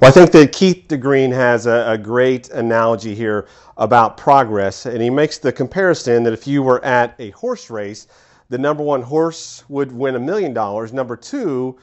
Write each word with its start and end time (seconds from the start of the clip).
Well, 0.00 0.08
I 0.08 0.14
think 0.14 0.30
that 0.30 0.52
Keith 0.52 0.84
DeGreen 0.86 1.32
has 1.32 1.66
a, 1.66 1.90
a, 1.90 1.98
great 1.98 2.50
analogy 2.50 3.16
here 3.16 3.48
about 3.76 4.16
progress, 4.16 4.86
and 4.86 5.02
he 5.02 5.10
makes 5.10 5.38
the 5.38 5.50
comparison 5.50 6.22
that 6.22 6.32
if 6.32 6.46
you 6.46 6.62
were 6.62 6.84
at 6.84 7.16
a 7.18 7.30
horse 7.30 7.68
race, 7.68 8.06
the 8.48 8.58
number 8.58 8.84
one 8.84 9.02
horse 9.02 9.64
would 9.68 9.90
win 9.90 10.14
a 10.14 10.20
million 10.20 10.54
dollars, 10.54 10.92
number 10.92 11.16
two 11.16 11.76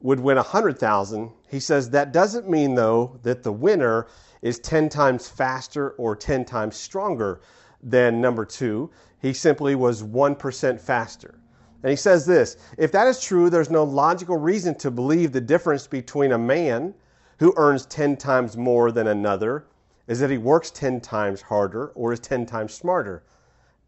would 0.00 0.18
win 0.18 0.36
a 0.36 0.42
hundred 0.42 0.80
thousand. 0.80 1.30
He 1.48 1.60
says 1.60 1.88
that 1.90 2.10
doesn't 2.12 2.50
mean 2.50 2.74
though 2.74 3.20
that 3.22 3.44
the 3.44 3.52
winner 3.52 4.08
is 4.42 4.58
ten 4.58 4.88
times 4.88 5.28
faster 5.28 5.90
or 5.90 6.16
ten 6.16 6.44
times 6.44 6.74
stronger 6.74 7.40
than 7.84 8.20
number 8.20 8.44
two. 8.44 8.90
He 9.22 9.32
simply 9.32 9.76
was 9.76 10.02
one 10.02 10.34
percent 10.34 10.80
faster. 10.80 11.38
And 11.84 11.90
he 11.90 11.96
says 11.96 12.26
this: 12.26 12.56
if 12.78 12.90
that 12.90 13.06
is 13.06 13.22
true, 13.22 13.48
there's 13.48 13.70
no 13.70 13.84
logical 13.84 14.38
reason 14.38 14.74
to 14.78 14.90
believe 14.90 15.30
the 15.30 15.40
difference 15.40 15.86
between 15.86 16.32
a 16.32 16.38
man 16.38 16.94
who 17.40 17.54
earns 17.56 17.86
10 17.86 18.18
times 18.18 18.54
more 18.54 18.92
than 18.92 19.06
another 19.06 19.64
is 20.06 20.20
that 20.20 20.28
he 20.28 20.36
works 20.36 20.70
10 20.70 21.00
times 21.00 21.40
harder 21.40 21.86
or 21.94 22.12
is 22.12 22.20
10 22.20 22.44
times 22.44 22.74
smarter. 22.74 23.22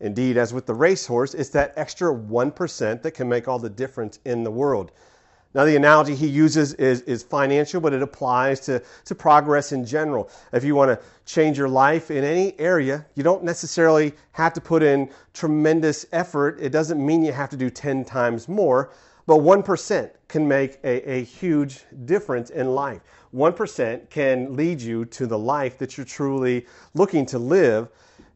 Indeed, 0.01 0.39
as 0.39 0.55
with 0.55 0.65
the 0.65 0.73
racehorse, 0.73 1.35
it's 1.35 1.51
that 1.51 1.75
extra 1.77 2.13
1% 2.15 3.03
that 3.03 3.11
can 3.11 3.29
make 3.29 3.49
all 3.49 3.59
the 3.59 3.69
difference 3.69 4.19
in 4.25 4.43
the 4.43 4.51
world. 4.51 4.91
Now, 5.55 5.67
the 5.67 5.77
analogy 5.77 6.15
he 6.15 6.27
uses 6.27 6.73
is, 6.75 7.03
is 7.03 7.23
financial, 7.23 7.79
but 7.79 7.93
it 7.93 8.01
applies 8.01 8.61
to, 8.61 8.83
to 9.05 9.15
progress 9.15 9.73
in 9.73 9.85
general. 9.85 10.31
If 10.55 10.65
you 10.65 10.75
want 10.75 10.99
to 10.99 11.07
change 11.27 11.59
your 11.59 11.69
life 11.69 12.11
in 12.11 12.25
any 12.25 12.59
area, 12.59 13.05
you 13.17 13.23
don't 13.23 13.45
necessarily 13.45 14.15
have 14.33 14.55
to 14.55 14.63
put 14.63 14.83
in 14.83 15.11
tremendous 15.35 16.07
effort. 16.13 16.57
It 16.59 16.71
doesn't 16.71 17.05
mean 17.05 17.23
you 17.23 17.33
have 17.33 17.51
to 17.51 17.59
do 17.59 17.69
10 17.69 18.07
times 18.07 18.49
more, 18.49 18.93
but 19.27 19.39
1% 19.39 20.11
can 20.29 20.47
make 20.47 20.79
a, 20.85 21.11
a 21.11 21.23
huge 21.25 21.85
difference 22.05 22.51
in 22.51 22.75
life. 22.75 23.03
1% 23.35 24.11
can 24.11 24.55
lead 24.57 24.81
you 24.81 25.05
to 25.07 25.27
the 25.27 25.39
life 25.39 25.79
that 25.79 25.97
you're 25.97 26.07
truly 26.07 26.67
looking 26.95 27.25
to 27.27 27.39
live. 27.39 27.89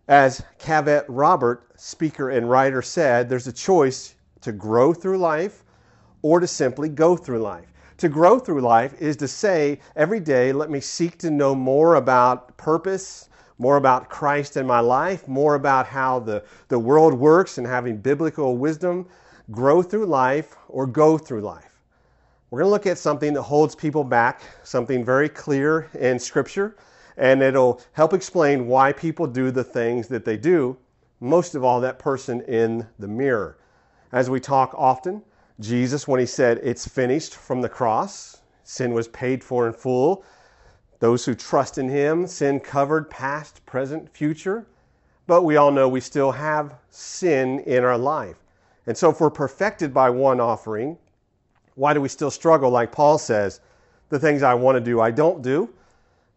As 0.09 0.43
Cavett 0.59 1.05
Robert, 1.09 1.69
speaker 1.77 2.31
and 2.31 2.49
writer, 2.49 2.81
said, 2.83 3.29
there's 3.29 3.47
a 3.47 3.53
choice 3.53 4.15
to 4.41 4.53
grow 4.53 4.95
through 4.95 5.19
life 5.19 5.65
or 6.23 6.41
to 6.41 6.47
simply 6.47 6.89
go 6.89 7.17
through 7.17 7.41
life. 7.41 7.73
To 7.99 8.09
grow 8.09 8.39
through 8.39 8.61
life 8.61 8.95
is 9.01 9.17
to 9.17 9.29
say, 9.29 9.81
every 9.97 10.21
day, 10.21 10.53
let 10.53 10.71
me 10.71 10.81
seek 10.81 11.19
to 11.19 11.31
know 11.31 11.55
more 11.55 11.95
about 11.95 12.57
purpose, 12.57 13.29
more 13.59 13.77
about 13.79 14.11
Christ 14.11 14.57
in 14.57 14.67
my 14.67 14.81
life, 14.81 15.27
more 15.27 15.55
about 15.55 15.87
how 15.87 16.21
the, 16.21 16.45
the 16.69 16.79
world 16.79 17.15
works 17.15 17.59
and 17.59 17.67
having 17.67 17.97
biblical 17.97 18.57
wisdom, 18.57 19.07
grow 19.51 19.83
through 19.83 20.07
life 20.07 20.57
or 20.69 20.87
go 20.87 21.17
through 21.19 21.41
life. 21.41 21.81
We're 22.51 22.61
going 22.61 22.69
to 22.69 22.73
look 22.73 22.87
at 22.87 22.99
something 22.99 23.33
that 23.35 23.43
holds 23.43 23.75
people 23.75 24.05
back, 24.05 24.43
something 24.63 25.05
very 25.05 25.29
clear 25.29 25.91
in 25.99 26.19
Scripture, 26.19 26.77
and 27.17 27.43
it'll 27.43 27.81
help 27.93 28.13
explain 28.13 28.67
why 28.67 28.93
people 28.93 29.27
do 29.27 29.51
the 29.51 29.65
things 29.65 30.09
that 30.09 30.25
they 30.25 30.37
do. 30.37 30.77
Most 31.21 31.55
of 31.55 31.65
all, 31.65 31.81
that 31.81 31.99
person 31.99 32.43
in 32.43 32.87
the 32.99 33.09
mirror. 33.09 33.59
As 34.13 34.31
we 34.31 34.39
talk 34.39 34.75
often, 34.77 35.23
Jesus, 35.59 36.07
when 36.07 36.21
he 36.21 36.27
said, 36.27 36.61
It's 36.63 36.87
finished 36.87 37.35
from 37.35 37.63
the 37.63 37.69
cross, 37.69 38.43
sin 38.65 38.93
was 38.93 39.09
paid 39.09 39.43
for 39.43 39.67
in 39.67 39.73
full. 39.73 40.25
Those 40.99 41.25
who 41.25 41.35
trust 41.35 41.79
in 41.79 41.89
him, 41.89 42.27
sin 42.27 42.61
covered 42.61 43.11
past, 43.11 43.65
present, 43.67 44.09
future. 44.15 44.67
But 45.27 45.43
we 45.43 45.57
all 45.57 45.71
know 45.71 45.89
we 45.89 46.01
still 46.01 46.33
have 46.33 46.75
sin 46.91 47.61
in 47.61 47.85
our 47.85 47.99
life. 47.99 48.37
And 48.87 48.97
so, 48.97 49.11
if 49.11 49.21
we're 49.21 49.31
perfected 49.31 49.93
by 49.93 50.11
one 50.11 50.41
offering, 50.41 50.97
why 51.75 51.93
do 51.93 52.01
we 52.01 52.09
still 52.09 52.31
struggle? 52.31 52.71
Like 52.71 52.93
Paul 52.93 53.19
says, 53.19 53.61
the 54.09 54.19
things 54.19 54.43
I 54.43 54.55
want 54.55 54.77
to 54.77 54.81
do, 54.81 55.01
I 55.01 55.11
don't 55.11 55.43
do. 55.43 55.69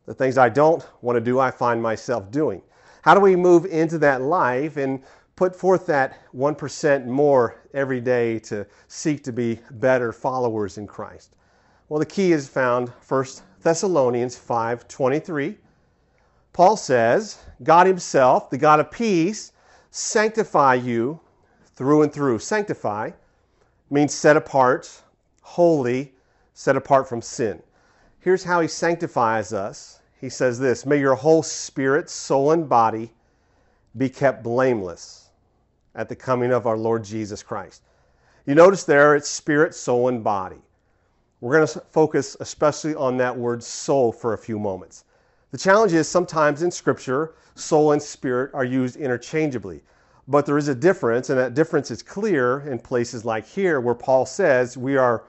The 0.06 0.14
things 0.14 0.38
I 0.38 0.50
don't 0.50 0.86
want 1.02 1.16
to 1.16 1.22
do, 1.22 1.40
I 1.40 1.52
find 1.52 1.82
myself 1.82 2.32
doing. 2.32 2.62
How 3.04 3.14
do 3.14 3.22
we 3.22 3.36
move 3.36 3.66
into 3.66 3.98
that 4.00 4.22
life 4.22 4.78
and 4.78 5.04
put 5.36 5.56
forth 5.56 5.86
that 5.86 6.20
1% 6.36 7.06
more 7.06 7.56
every 7.74 8.02
day 8.02 8.40
to 8.40 8.66
seek 8.88 9.24
to 9.24 9.32
be 9.32 9.60
better 9.72 10.12
followers 10.12 10.78
in 10.78 10.88
Christ? 10.88 11.36
Well, 11.88 12.00
the 12.00 12.06
key 12.06 12.32
is 12.32 12.48
found 12.48 12.90
1 13.08 13.26
Thessalonians 13.62 14.36
5:23. 14.36 15.58
Paul 16.52 16.76
says, 16.76 17.38
God 17.64 17.88
himself, 17.88 18.50
the 18.50 18.58
God 18.58 18.80
of 18.80 18.92
peace, 18.92 19.54
sanctify 19.92 20.74
you 20.74 21.20
through 21.80 22.02
and 22.02 22.12
through. 22.12 22.38
Sanctify 22.38 23.10
means 23.90 24.14
set 24.14 24.36
apart, 24.36 25.02
holy, 25.42 26.14
set 26.54 26.76
apart 26.76 27.08
from 27.08 27.22
sin. 27.22 27.64
Here's 28.20 28.44
how 28.44 28.60
he 28.60 28.68
sanctifies 28.68 29.54
us. 29.54 30.02
He 30.20 30.28
says 30.28 30.60
this 30.60 30.86
May 30.86 31.00
your 31.00 31.16
whole 31.16 31.42
spirit, 31.42 32.10
soul, 32.10 32.52
and 32.52 32.68
body 32.68 33.14
be 33.98 34.10
kept 34.10 34.44
blameless 34.44 35.30
at 35.96 36.10
the 36.10 36.18
coming 36.18 36.52
of 36.52 36.68
our 36.68 36.78
Lord 36.78 37.02
Jesus 37.02 37.42
Christ. 37.42 37.82
You 38.46 38.56
notice 38.56 38.84
there 38.84 39.16
it's 39.16 39.30
spirit, 39.30 39.74
soul, 39.74 40.10
and 40.10 40.22
body. 40.22 40.62
We're 41.40 41.56
going 41.56 41.68
to 41.68 41.80
focus 41.92 42.36
especially 42.42 42.96
on 42.96 43.16
that 43.18 43.38
word 43.38 43.64
soul 43.64 44.12
for 44.12 44.34
a 44.34 44.38
few 44.38 44.60
moments. 44.60 45.06
The 45.52 45.58
challenge 45.58 45.94
is 45.94 46.10
sometimes 46.10 46.62
in 46.62 46.72
Scripture, 46.72 47.36
soul 47.56 47.94
and 47.94 48.04
spirit 48.04 48.52
are 48.54 48.66
used 48.66 48.98
interchangeably. 48.98 49.82
But 50.30 50.46
there 50.46 50.60
is 50.60 50.68
a 50.68 50.76
difference, 50.76 51.32
and 51.32 51.40
that 51.40 51.56
difference 51.56 51.90
is 51.90 52.04
clear 52.04 52.60
in 52.60 52.78
places 52.78 53.26
like 53.26 53.48
here 53.48 53.82
where 53.82 53.96
Paul 53.96 54.28
says 54.28 54.78
we 54.78 54.96
are 54.96 55.24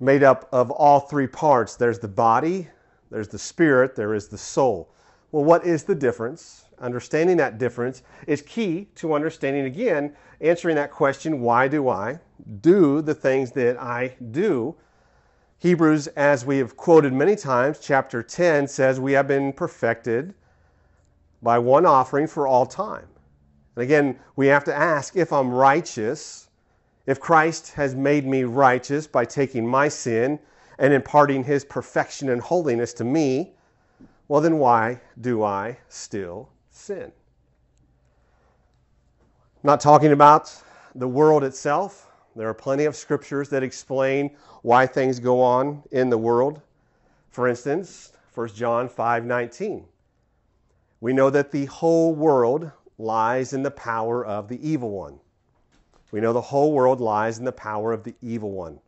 made 0.00 0.22
up 0.22 0.48
of 0.50 0.70
all 0.70 1.00
three 1.00 1.26
parts 1.26 1.76
there's 1.76 1.98
the 1.98 2.08
body, 2.08 2.68
there's 3.10 3.28
the 3.28 3.38
spirit, 3.38 3.94
there 3.94 4.14
is 4.14 4.28
the 4.28 4.38
soul. 4.38 4.90
Well, 5.30 5.44
what 5.44 5.66
is 5.66 5.84
the 5.84 5.94
difference? 5.94 6.64
Understanding 6.78 7.36
that 7.36 7.58
difference 7.58 8.02
is 8.26 8.40
key 8.40 8.88
to 8.94 9.12
understanding, 9.12 9.66
again, 9.66 10.16
answering 10.40 10.76
that 10.76 10.90
question 10.90 11.42
why 11.42 11.68
do 11.68 11.90
I 11.90 12.18
do 12.62 13.02
the 13.02 13.14
things 13.14 13.50
that 13.52 13.76
I 13.78 14.16
do? 14.30 14.74
Hebrews, 15.58 16.06
as 16.08 16.46
we 16.46 16.56
have 16.58 16.78
quoted 16.78 17.12
many 17.12 17.36
times, 17.36 17.78
chapter 17.78 18.22
10 18.22 18.68
says 18.68 18.98
we 18.98 19.12
have 19.12 19.28
been 19.28 19.52
perfected 19.52 20.32
by 21.42 21.58
one 21.58 21.84
offering 21.84 22.26
for 22.26 22.46
all 22.46 22.64
time. 22.64 23.06
And 23.76 23.82
again, 23.82 24.18
we 24.36 24.46
have 24.48 24.64
to 24.64 24.74
ask 24.74 25.16
if 25.16 25.32
I'm 25.32 25.50
righteous, 25.50 26.48
if 27.06 27.20
Christ 27.20 27.72
has 27.72 27.94
made 27.94 28.26
me 28.26 28.44
righteous 28.44 29.06
by 29.06 29.24
taking 29.24 29.66
my 29.66 29.88
sin 29.88 30.38
and 30.78 30.92
imparting 30.92 31.44
his 31.44 31.64
perfection 31.64 32.30
and 32.30 32.40
holiness 32.40 32.92
to 32.94 33.04
me, 33.04 33.54
well, 34.28 34.40
then 34.40 34.58
why 34.58 35.00
do 35.20 35.42
I 35.42 35.78
still 35.88 36.48
sin? 36.70 37.12
Not 39.62 39.80
talking 39.80 40.12
about 40.12 40.54
the 40.94 41.08
world 41.08 41.44
itself. 41.44 42.10
There 42.36 42.48
are 42.48 42.54
plenty 42.54 42.84
of 42.84 42.96
scriptures 42.96 43.48
that 43.50 43.62
explain 43.62 44.36
why 44.62 44.86
things 44.86 45.20
go 45.20 45.40
on 45.40 45.82
in 45.90 46.10
the 46.10 46.18
world. 46.18 46.60
For 47.30 47.48
instance, 47.48 48.12
1 48.34 48.48
John 48.48 48.88
5:19. 48.88 49.84
We 51.00 51.12
know 51.12 51.30
that 51.30 51.50
the 51.50 51.66
whole 51.66 52.14
world 52.14 52.70
lies 52.98 53.52
in 53.52 53.62
the 53.62 53.70
power 53.70 54.24
of 54.24 54.48
the 54.48 54.68
evil 54.68 54.90
one. 54.90 55.18
We 56.10 56.20
know 56.20 56.32
the 56.32 56.40
whole 56.40 56.72
world 56.72 57.00
lies 57.00 57.38
in 57.38 57.44
the 57.44 57.52
power 57.52 57.92
of 57.92 58.04
the 58.04 58.14
evil 58.22 58.52
one. 58.52 58.80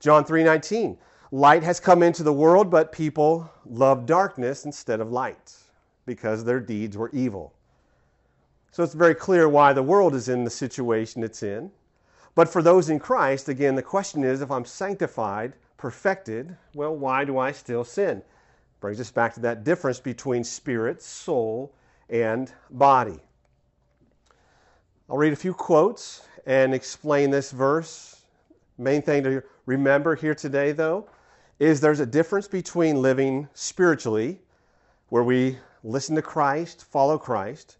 John 0.00 0.24
3:19. 0.24 0.98
Light 1.30 1.62
has 1.62 1.80
come 1.80 2.02
into 2.02 2.22
the 2.22 2.32
world, 2.32 2.70
but 2.70 2.92
people 2.92 3.48
love 3.64 4.04
darkness 4.04 4.66
instead 4.66 5.00
of 5.00 5.12
light 5.12 5.56
because 6.04 6.44
their 6.44 6.60
deeds 6.60 6.96
were 6.96 7.08
evil. 7.10 7.54
So 8.70 8.82
it's 8.82 8.94
very 8.94 9.14
clear 9.14 9.48
why 9.48 9.72
the 9.72 9.82
world 9.82 10.14
is 10.14 10.28
in 10.28 10.44
the 10.44 10.50
situation 10.50 11.22
it's 11.22 11.42
in. 11.42 11.70
But 12.34 12.48
for 12.48 12.62
those 12.62 12.90
in 12.90 12.98
Christ, 12.98 13.48
again, 13.48 13.74
the 13.74 13.82
question 13.82 14.24
is 14.24 14.40
if 14.40 14.50
I'm 14.50 14.64
sanctified, 14.64 15.54
perfected, 15.76 16.56
well, 16.74 16.96
why 16.96 17.24
do 17.24 17.38
I 17.38 17.52
still 17.52 17.84
sin? 17.84 18.22
Brings 18.80 19.00
us 19.00 19.10
back 19.10 19.34
to 19.34 19.40
that 19.40 19.64
difference 19.64 20.00
between 20.00 20.42
spirit, 20.42 21.02
soul, 21.02 21.74
and 22.08 22.52
body. 22.70 23.20
I'll 25.12 25.18
read 25.18 25.34
a 25.34 25.36
few 25.36 25.52
quotes 25.52 26.22
and 26.46 26.72
explain 26.72 27.28
this 27.28 27.50
verse. 27.50 28.22
Main 28.78 29.02
thing 29.02 29.22
to 29.24 29.42
remember 29.66 30.14
here 30.14 30.34
today, 30.34 30.72
though, 30.72 31.06
is 31.58 31.82
there's 31.82 32.00
a 32.00 32.06
difference 32.06 32.48
between 32.48 33.02
living 33.02 33.46
spiritually, 33.52 34.40
where 35.10 35.22
we 35.22 35.58
listen 35.84 36.16
to 36.16 36.22
Christ, 36.22 36.86
follow 36.86 37.18
Christ, 37.18 37.76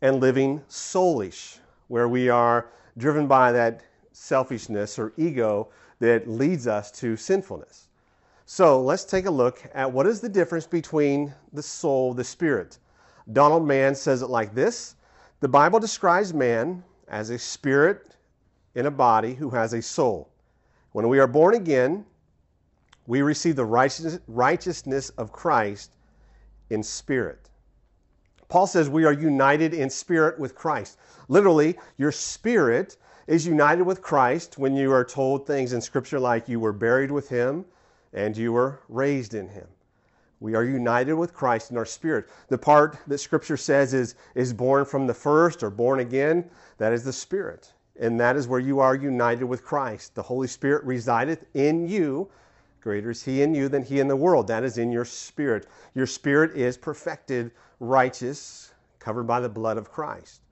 and 0.00 0.18
living 0.18 0.62
soulish, 0.66 1.58
where 1.88 2.08
we 2.08 2.30
are 2.30 2.70
driven 2.96 3.26
by 3.26 3.52
that 3.52 3.82
selfishness 4.12 4.98
or 4.98 5.12
ego 5.18 5.68
that 5.98 6.26
leads 6.26 6.66
us 6.66 6.90
to 6.92 7.18
sinfulness. 7.18 7.88
So 8.46 8.80
let's 8.80 9.04
take 9.04 9.26
a 9.26 9.30
look 9.30 9.62
at 9.74 9.92
what 9.92 10.06
is 10.06 10.22
the 10.22 10.28
difference 10.30 10.66
between 10.66 11.34
the 11.52 11.62
soul, 11.62 12.14
the 12.14 12.24
spirit. 12.24 12.78
Donald 13.34 13.66
Mann 13.66 13.94
says 13.94 14.22
it 14.22 14.30
like 14.30 14.54
this 14.54 14.95
The 15.40 15.48
Bible 15.48 15.80
describes 15.80 16.34
man 16.34 16.84
as 17.08 17.30
a 17.30 17.38
spirit 17.38 18.16
in 18.74 18.86
a 18.86 18.90
body 18.90 19.34
who 19.34 19.50
has 19.50 19.72
a 19.74 19.82
soul. 19.82 20.30
When 20.92 21.08
we 21.08 21.18
are 21.20 21.26
born 21.28 21.54
again, 21.54 22.06
We 23.06 23.22
receive 23.22 23.56
the 23.56 23.64
righteousness 24.28 25.10
of 25.10 25.32
Christ 25.32 25.92
in 26.70 26.82
spirit. 26.82 27.50
Paul 28.48 28.66
says 28.66 28.88
we 28.88 29.04
are 29.04 29.12
united 29.12 29.74
in 29.74 29.90
spirit 29.90 30.38
with 30.38 30.54
Christ. 30.54 30.98
Literally, 31.28 31.78
your 31.98 32.12
spirit 32.12 32.96
is 33.26 33.46
united 33.46 33.84
with 33.84 34.02
Christ 34.02 34.58
when 34.58 34.76
you 34.76 34.92
are 34.92 35.04
told 35.04 35.46
things 35.46 35.72
in 35.72 35.80
Scripture 35.80 36.20
like 36.20 36.48
you 36.48 36.60
were 36.60 36.72
buried 36.72 37.10
with 37.10 37.28
him 37.28 37.64
and 38.12 38.36
you 38.36 38.52
were 38.52 38.80
raised 38.88 39.34
in 39.34 39.48
him. 39.48 39.66
We 40.38 40.54
are 40.54 40.64
united 40.64 41.14
with 41.14 41.32
Christ 41.32 41.70
in 41.70 41.78
our 41.78 41.86
spirit. 41.86 42.28
The 42.48 42.58
part 42.58 42.98
that 43.06 43.18
Scripture 43.18 43.56
says 43.56 43.94
is, 43.94 44.16
is 44.34 44.52
born 44.52 44.84
from 44.84 45.06
the 45.06 45.14
first 45.14 45.62
or 45.62 45.70
born 45.70 46.00
again, 46.00 46.50
that 46.76 46.92
is 46.92 47.04
the 47.04 47.12
Spirit. 47.12 47.72
And 47.98 48.20
that 48.20 48.36
is 48.36 48.46
where 48.46 48.60
you 48.60 48.78
are 48.80 48.94
united 48.94 49.44
with 49.44 49.64
Christ. 49.64 50.14
The 50.14 50.22
Holy 50.22 50.46
Spirit 50.46 50.84
resideth 50.84 51.46
in 51.54 51.88
you. 51.88 52.28
Greater 52.82 53.10
is 53.10 53.22
He 53.22 53.40
in 53.40 53.54
you 53.54 53.70
than 53.70 53.82
He 53.82 53.98
in 53.98 54.08
the 54.08 54.16
world. 54.16 54.46
That 54.46 54.62
is 54.62 54.76
in 54.76 54.92
your 54.92 55.06
spirit. 55.06 55.66
Your 55.94 56.06
spirit 56.06 56.54
is 56.54 56.76
perfected, 56.76 57.50
righteous, 57.80 58.74
covered 58.98 59.24
by 59.24 59.40
the 59.40 59.48
blood 59.48 59.78
of 59.78 59.90
Christ. 59.90 60.42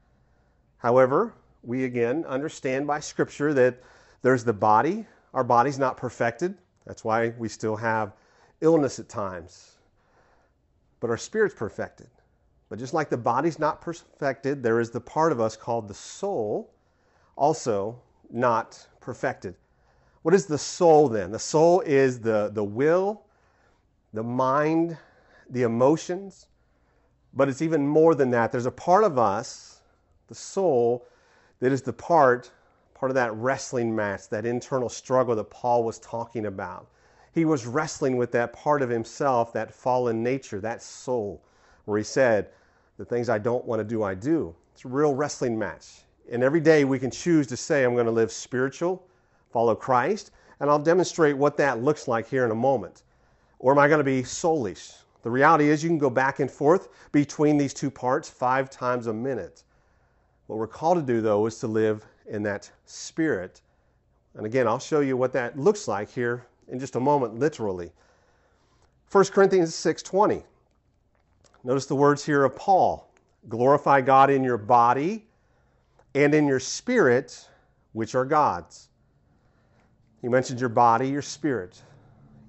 However, 0.78 1.34
we 1.62 1.84
again 1.84 2.24
understand 2.26 2.86
by 2.86 3.00
Scripture 3.00 3.52
that 3.52 3.82
there's 4.22 4.44
the 4.44 4.52
body. 4.54 5.06
Our 5.34 5.44
body's 5.44 5.78
not 5.78 5.98
perfected. 5.98 6.56
That's 6.86 7.04
why 7.04 7.34
we 7.38 7.50
still 7.50 7.76
have 7.76 8.14
illness 8.62 8.98
at 8.98 9.10
times 9.10 9.73
but 11.04 11.10
our 11.10 11.18
spirit's 11.18 11.54
perfected. 11.54 12.08
But 12.70 12.78
just 12.78 12.94
like 12.94 13.10
the 13.10 13.18
body's 13.18 13.58
not 13.58 13.82
perfected, 13.82 14.62
there 14.62 14.80
is 14.80 14.88
the 14.88 15.02
part 15.02 15.32
of 15.32 15.38
us 15.38 15.54
called 15.54 15.86
the 15.86 15.92
soul, 15.92 16.72
also 17.36 18.00
not 18.30 18.86
perfected. 19.00 19.54
What 20.22 20.32
is 20.32 20.46
the 20.46 20.56
soul 20.56 21.10
then? 21.10 21.30
The 21.30 21.38
soul 21.38 21.82
is 21.82 22.20
the, 22.20 22.50
the 22.54 22.64
will, 22.64 23.20
the 24.14 24.22
mind, 24.22 24.96
the 25.50 25.64
emotions, 25.64 26.46
but 27.34 27.50
it's 27.50 27.60
even 27.60 27.86
more 27.86 28.14
than 28.14 28.30
that. 28.30 28.50
There's 28.50 28.64
a 28.64 28.70
part 28.70 29.04
of 29.04 29.18
us, 29.18 29.82
the 30.28 30.34
soul, 30.34 31.06
that 31.60 31.70
is 31.70 31.82
the 31.82 31.92
part, 31.92 32.50
part 32.94 33.10
of 33.10 33.14
that 33.16 33.34
wrestling 33.34 33.94
match, 33.94 34.30
that 34.30 34.46
internal 34.46 34.88
struggle 34.88 35.36
that 35.36 35.50
Paul 35.50 35.84
was 35.84 35.98
talking 35.98 36.46
about 36.46 36.88
he 37.34 37.44
was 37.44 37.66
wrestling 37.66 38.16
with 38.16 38.30
that 38.30 38.52
part 38.52 38.80
of 38.80 38.88
himself, 38.88 39.52
that 39.54 39.74
fallen 39.74 40.22
nature, 40.22 40.60
that 40.60 40.80
soul, 40.80 41.42
where 41.84 41.98
he 41.98 42.04
said, 42.04 42.50
The 42.96 43.04
things 43.04 43.28
I 43.28 43.38
don't 43.38 43.64
want 43.64 43.80
to 43.80 43.84
do, 43.84 44.04
I 44.04 44.14
do. 44.14 44.54
It's 44.72 44.84
a 44.84 44.88
real 44.88 45.14
wrestling 45.14 45.58
match. 45.58 46.04
And 46.30 46.44
every 46.44 46.60
day 46.60 46.84
we 46.84 47.00
can 47.00 47.10
choose 47.10 47.48
to 47.48 47.56
say, 47.56 47.82
I'm 47.82 47.94
going 47.94 48.06
to 48.06 48.12
live 48.12 48.30
spiritual, 48.30 49.04
follow 49.52 49.74
Christ, 49.74 50.30
and 50.60 50.70
I'll 50.70 50.78
demonstrate 50.78 51.36
what 51.36 51.56
that 51.56 51.82
looks 51.82 52.06
like 52.06 52.28
here 52.28 52.44
in 52.44 52.52
a 52.52 52.54
moment. 52.54 53.02
Or 53.58 53.72
am 53.72 53.80
I 53.80 53.88
going 53.88 53.98
to 53.98 54.04
be 54.04 54.22
soulish? 54.22 54.94
The 55.24 55.30
reality 55.30 55.70
is, 55.70 55.82
you 55.82 55.90
can 55.90 55.98
go 55.98 56.10
back 56.10 56.38
and 56.38 56.48
forth 56.48 56.88
between 57.10 57.58
these 57.58 57.74
two 57.74 57.90
parts 57.90 58.30
five 58.30 58.70
times 58.70 59.08
a 59.08 59.12
minute. 59.12 59.64
What 60.46 60.60
we're 60.60 60.68
called 60.68 60.98
to 60.98 61.02
do, 61.02 61.20
though, 61.20 61.46
is 61.46 61.58
to 61.58 61.66
live 61.66 62.06
in 62.26 62.44
that 62.44 62.70
spirit. 62.86 63.60
And 64.34 64.46
again, 64.46 64.68
I'll 64.68 64.78
show 64.78 65.00
you 65.00 65.16
what 65.16 65.32
that 65.32 65.58
looks 65.58 65.88
like 65.88 66.08
here 66.10 66.46
in 66.68 66.78
just 66.78 66.96
a 66.96 67.00
moment, 67.00 67.38
literally. 67.38 67.92
1 69.10 69.32
Corinthians 69.32 69.74
6:20. 69.74 70.44
Notice 71.62 71.86
the 71.86 71.94
words 71.94 72.24
here 72.24 72.44
of 72.44 72.56
Paul. 72.56 73.08
Glorify 73.48 74.00
God 74.00 74.30
in 74.30 74.42
your 74.42 74.58
body 74.58 75.26
and 76.14 76.34
in 76.34 76.46
your 76.46 76.60
spirit, 76.60 77.48
which 77.92 78.14
are 78.14 78.24
God's. 78.24 78.88
He 80.20 80.28
mentions 80.28 80.60
your 80.60 80.70
body, 80.70 81.08
your 81.08 81.22
spirit. 81.22 81.82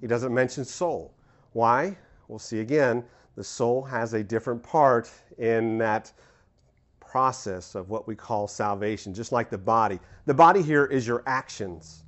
He 0.00 0.06
doesn't 0.06 0.32
mention 0.32 0.64
soul. 0.64 1.12
Why? 1.52 1.96
We'll 2.28 2.38
see 2.38 2.60
again. 2.60 3.04
The 3.36 3.44
soul 3.44 3.82
has 3.82 4.14
a 4.14 4.24
different 4.24 4.62
part 4.62 5.10
in 5.38 5.78
that 5.78 6.12
process 7.00 7.74
of 7.74 7.90
what 7.90 8.08
we 8.08 8.16
call 8.16 8.48
salvation, 8.48 9.12
just 9.14 9.30
like 9.30 9.50
the 9.50 9.58
body. 9.58 10.00
The 10.24 10.34
body 10.34 10.62
here 10.62 10.86
is 10.86 11.06
your 11.06 11.22
actions 11.26 12.04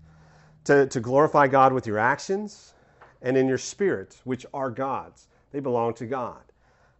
to, 0.64 0.86
to 0.86 1.00
glorify 1.00 1.46
God 1.46 1.72
with 1.72 1.86
your 1.86 1.98
actions 1.98 2.74
and 3.22 3.36
in 3.36 3.48
your 3.48 3.58
spirit, 3.58 4.20
which 4.24 4.46
are 4.52 4.70
God's. 4.70 5.28
They 5.50 5.60
belong 5.60 5.94
to 5.94 6.06
God. 6.06 6.42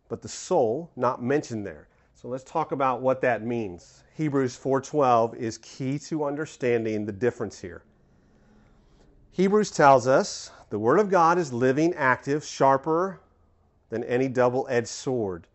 But 0.09 0.23
the 0.23 0.29
soul, 0.29 0.91
not 0.97 1.23
mentioned 1.23 1.67
there. 1.67 1.89
So 2.15 2.29
let's 2.29 2.45
talk 2.45 2.73
about 2.73 3.01
what 3.01 3.21
that 3.21 3.45
means. 3.45 4.03
Hebrews 4.15 4.57
4:12 4.57 5.37
is 5.37 5.59
key 5.59 5.99
to 6.01 6.25
understanding 6.25 7.05
the 7.05 7.13
difference 7.13 7.61
here. 7.61 7.83
Hebrews 9.31 9.71
tells 9.71 10.09
us 10.09 10.51
the 10.71 10.79
word 10.79 10.99
of 10.99 11.11
God 11.11 11.39
is 11.39 11.53
living, 11.53 11.95
active, 11.95 12.45
sharper 12.45 13.21
than 13.91 14.03
any 14.05 14.29
double-edged 14.29 14.89
sword. 14.89 15.47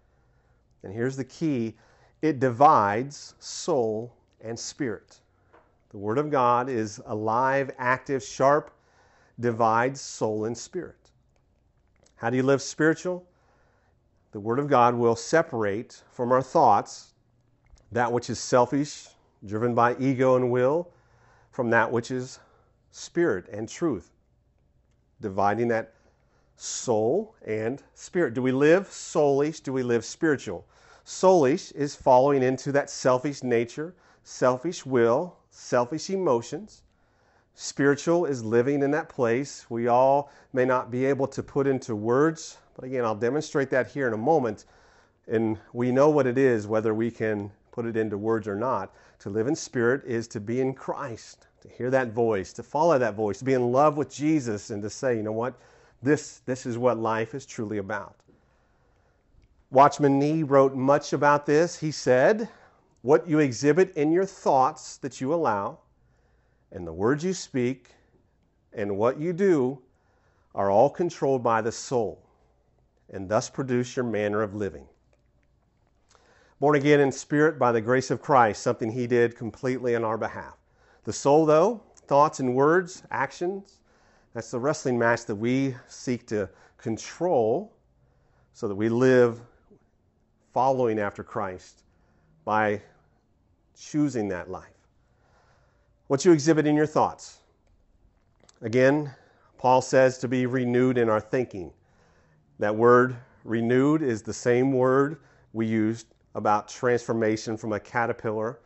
And 0.84 0.94
here's 0.94 1.18
the 1.18 1.26
key, 1.26 1.76
it 2.22 2.40
divides 2.40 3.36
soul 3.40 4.14
and 4.40 4.58
spirit. 4.58 5.20
The 5.94 6.00
Word 6.00 6.18
of 6.18 6.31
God 6.31 6.69
is 6.69 7.00
alive, 7.06 7.69
active, 7.78 8.24
sharp, 8.24 8.72
divides 9.40 10.01
soul 10.01 10.45
and 10.45 10.57
spirit. 10.57 11.12
How 12.16 12.31
do 12.31 12.36
you 12.36 12.42
live 12.42 12.63
spiritual? 12.63 13.24
The 14.31 14.40
Word 14.40 14.57
of 14.57 14.68
God 14.68 14.95
will 14.95 15.16
separate 15.16 16.01
from 16.10 16.31
our 16.31 16.42
thoughts 16.42 17.13
that 17.92 18.12
which 18.12 18.31
is 18.31 18.40
selfish, 18.40 19.07
driven 19.45 19.75
by 19.75 19.95
ego 20.00 20.36
and 20.36 20.50
will, 20.50 20.90
from 21.51 21.69
that 21.69 21.92
which 21.92 22.10
is 22.10 22.40
spirit 22.90 23.48
and 23.50 23.69
truth, 23.69 24.10
dividing 25.22 25.68
that 25.68 25.94
soul 26.56 27.36
and 27.45 27.84
spirit. 27.94 28.34
Do 28.34 28.42
we 28.42 28.51
live 28.51 28.88
soulish? 28.88 29.62
Do 29.62 29.72
we 29.72 29.84
live 29.84 30.04
spiritual? 30.04 30.66
Soulish 31.06 31.72
is 31.74 31.95
following 31.95 32.42
into 32.42 32.72
that 32.72 32.90
selfish 32.90 33.44
nature, 33.44 33.94
selfish 34.24 34.88
will, 34.88 35.38
selfish 35.54 36.10
emotions. 36.10 36.82
Spiritual 37.54 38.26
is 38.26 38.44
living 38.44 38.82
in 38.82 38.90
that 38.92 39.08
place. 39.08 39.70
We 39.70 39.88
all 39.88 40.32
may 40.52 40.66
not 40.66 40.90
be 40.90 41.06
able 41.06 41.28
to 41.28 41.44
put 41.44 41.68
into 41.68 41.96
words, 41.96 42.58
but 42.76 42.86
again, 42.86 43.06
I'll 43.06 43.16
demonstrate 43.16 43.70
that 43.70 43.88
here 43.88 44.08
in 44.08 44.14
a 44.14 44.18
moment. 44.18 44.66
And 45.28 45.60
we 45.72 45.92
know 45.92 46.10
what 46.10 46.26
it 46.26 46.40
is, 46.40 46.66
whether 46.66 46.94
we 46.96 47.12
can 47.12 47.52
put 47.72 47.86
it 47.86 47.96
into 47.96 48.18
words 48.18 48.48
or 48.48 48.56
not. 48.56 48.94
To 49.20 49.30
live 49.30 49.48
in 49.48 49.56
spirit 49.56 50.04
is 50.06 50.28
to 50.30 50.40
be 50.40 50.60
in 50.60 50.74
Christ, 50.74 51.48
to 51.62 51.70
hear 51.70 51.92
that 51.92 52.12
voice, 52.12 52.52
to 52.54 52.64
follow 52.64 52.98
that 52.98 53.14
voice, 53.14 53.38
to 53.40 53.46
be 53.46 53.54
in 53.54 53.72
love 53.72 53.96
with 53.96 54.10
Jesus, 54.10 54.72
and 54.72 54.82
to 54.82 54.90
say, 54.90 55.16
you 55.16 55.24
know 55.24 55.32
what? 55.32 55.54
This, 56.02 56.42
this 56.46 56.66
is 56.66 56.78
what 56.80 56.98
life 56.98 57.36
is 57.36 57.46
truly 57.46 57.78
about. 57.78 58.16
Watchman 59.69 60.19
Nee 60.19 60.44
wrote 60.44 60.76
much 60.76 61.14
about 61.14 61.45
this. 61.45 61.80
He 61.80 61.92
said, 61.92 62.50
what 63.04 63.28
you 63.28 63.40
exhibit 63.40 63.95
in 63.95 64.12
your 64.12 64.26
thoughts 64.26 64.98
that 64.98 65.22
you 65.22 65.33
allow, 65.33 65.78
and 66.72 66.88
the 66.88 66.94
words 66.94 67.24
you 67.24 67.33
speak, 67.33 67.90
and 68.72 68.98
what 68.98 69.19
you 69.19 69.33
do 69.33 69.78
are 70.56 70.72
all 70.72 70.90
controlled 70.90 71.44
by 71.44 71.62
the 71.62 71.72
soul, 71.72 72.26
and 73.12 73.28
thus 73.28 73.50
produce 73.50 73.95
your 73.95 74.06
manner 74.06 74.42
of 74.42 74.56
living. 74.56 74.86
Born 76.62 76.78
again 76.78 77.02
in 77.02 77.12
spirit 77.12 77.60
by 77.60 77.74
the 77.74 77.81
grace 77.81 78.10
of 78.10 78.22
Christ, 78.22 78.64
something 78.64 78.90
He 78.90 79.06
did 79.06 79.36
completely 79.36 79.98
on 79.98 80.06
our 80.06 80.18
behalf. 80.18 80.56
The 81.04 81.12
soul, 81.12 81.45
though, 81.45 81.83
thoughts 82.07 82.40
and 82.40 82.56
words, 82.56 83.04
actions, 83.12 83.80
that's 84.33 84.50
the 84.50 84.60
wrestling 84.60 84.98
match 84.98 85.26
that 85.26 85.36
we 85.36 85.76
seek 85.88 86.26
to 86.28 86.50
control 86.78 87.74
so 88.54 88.69
that 88.69 88.76
we 88.76 88.88
live 88.88 89.42
following 90.54 91.00
after 91.00 91.22
Christ 91.22 91.83
by 92.45 92.81
choosing 93.77 94.27
that 94.30 94.49
life. 94.49 94.87
What 96.07 96.25
you 96.25 96.31
exhibit 96.31 96.68
in 96.68 96.75
your 96.75 96.85
thoughts. 96.85 97.39
Again, 98.61 99.11
Paul 99.57 99.81
says 99.81 100.18
to 100.19 100.27
be 100.27 100.45
renewed 100.45 100.97
in 100.97 101.09
our 101.09 101.21
thinking. 101.21 101.71
That 102.59 102.75
word 102.75 103.15
renewed 103.44 104.01
is 104.01 104.21
the 104.21 104.33
same 104.33 104.71
word 104.71 105.19
we 105.53 105.65
used 105.65 106.07
about 106.35 106.68
transformation 106.68 107.57
from 107.57 107.73
a 107.73 107.80
caterpillar 107.80 108.59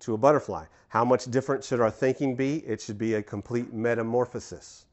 to 0.00 0.14
a 0.14 0.18
butterfly. 0.18 0.64
How 0.88 1.04
much 1.04 1.24
different 1.30 1.64
should 1.64 1.80
our 1.80 1.90
thinking 1.90 2.36
be? 2.36 2.58
It 2.66 2.80
should 2.80 2.98
be 2.98 3.14
a 3.14 3.22
complete 3.22 3.72
metamorphosis. 3.72 4.86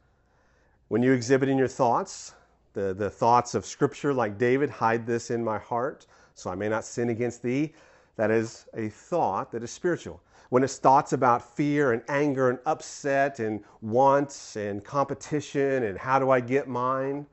When 0.88 1.04
you 1.04 1.12
exhibit 1.12 1.50
in 1.50 1.58
your 1.58 1.68
thoughts, 1.68 2.34
the, 2.74 2.94
the 2.94 3.10
thoughts 3.10 3.56
of 3.56 3.66
Scripture, 3.66 4.14
like 4.14 4.38
David, 4.38 4.70
hide 4.70 5.06
this 5.06 5.32
in 5.32 5.44
my 5.44 5.58
heart, 5.58 6.06
so 6.36 6.50
I 6.50 6.56
may 6.56 6.70
not 6.70 6.86
sin 6.86 7.10
against 7.10 7.44
thee. 7.44 7.74
That 8.20 8.32
is 8.32 8.66
a 8.74 8.90
thought 8.90 9.50
that 9.54 9.64
is 9.64 9.72
spiritual. 9.72 10.22
When 10.50 10.62
it's 10.62 10.78
thoughts 10.78 11.14
about 11.14 11.56
fear 11.56 11.94
and 11.94 12.02
anger 12.10 12.50
and 12.50 12.60
upset 12.66 13.40
and 13.40 13.64
wants 13.80 14.58
and 14.58 14.84
competition 14.84 15.84
and 15.84 15.98
how 15.98 16.20
do 16.20 16.30
I 16.30 16.42
get 16.42 16.68
mine, 16.68 17.26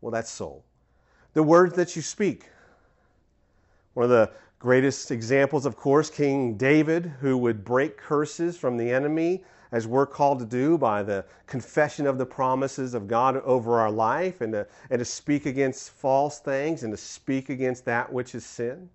well, 0.00 0.10
that's 0.10 0.32
soul. 0.32 0.64
The 1.34 1.42
words 1.44 1.76
that 1.76 1.94
you 1.94 2.02
speak. 2.02 2.50
One 3.92 4.02
of 4.02 4.10
the 4.10 4.32
greatest 4.58 5.12
examples, 5.12 5.66
of 5.66 5.76
course, 5.76 6.10
King 6.10 6.56
David, 6.56 7.06
who 7.20 7.38
would 7.38 7.64
break 7.64 7.96
curses 7.96 8.56
from 8.56 8.76
the 8.76 8.90
enemy 8.90 9.44
as 9.70 9.86
we're 9.86 10.04
called 10.04 10.40
to 10.40 10.46
do 10.46 10.76
by 10.76 11.04
the 11.04 11.24
confession 11.46 12.08
of 12.08 12.18
the 12.18 12.26
promises 12.26 12.94
of 12.94 13.06
God 13.06 13.36
over 13.44 13.78
our 13.78 13.88
life 13.88 14.40
and 14.40 14.52
to, 14.52 14.66
and 14.90 14.98
to 14.98 15.04
speak 15.04 15.46
against 15.46 15.90
false 15.90 16.40
things 16.40 16.82
and 16.82 16.92
to 16.92 16.96
speak 16.96 17.50
against 17.50 17.84
that 17.84 18.12
which 18.12 18.34
is 18.34 18.44
sin. 18.44 18.90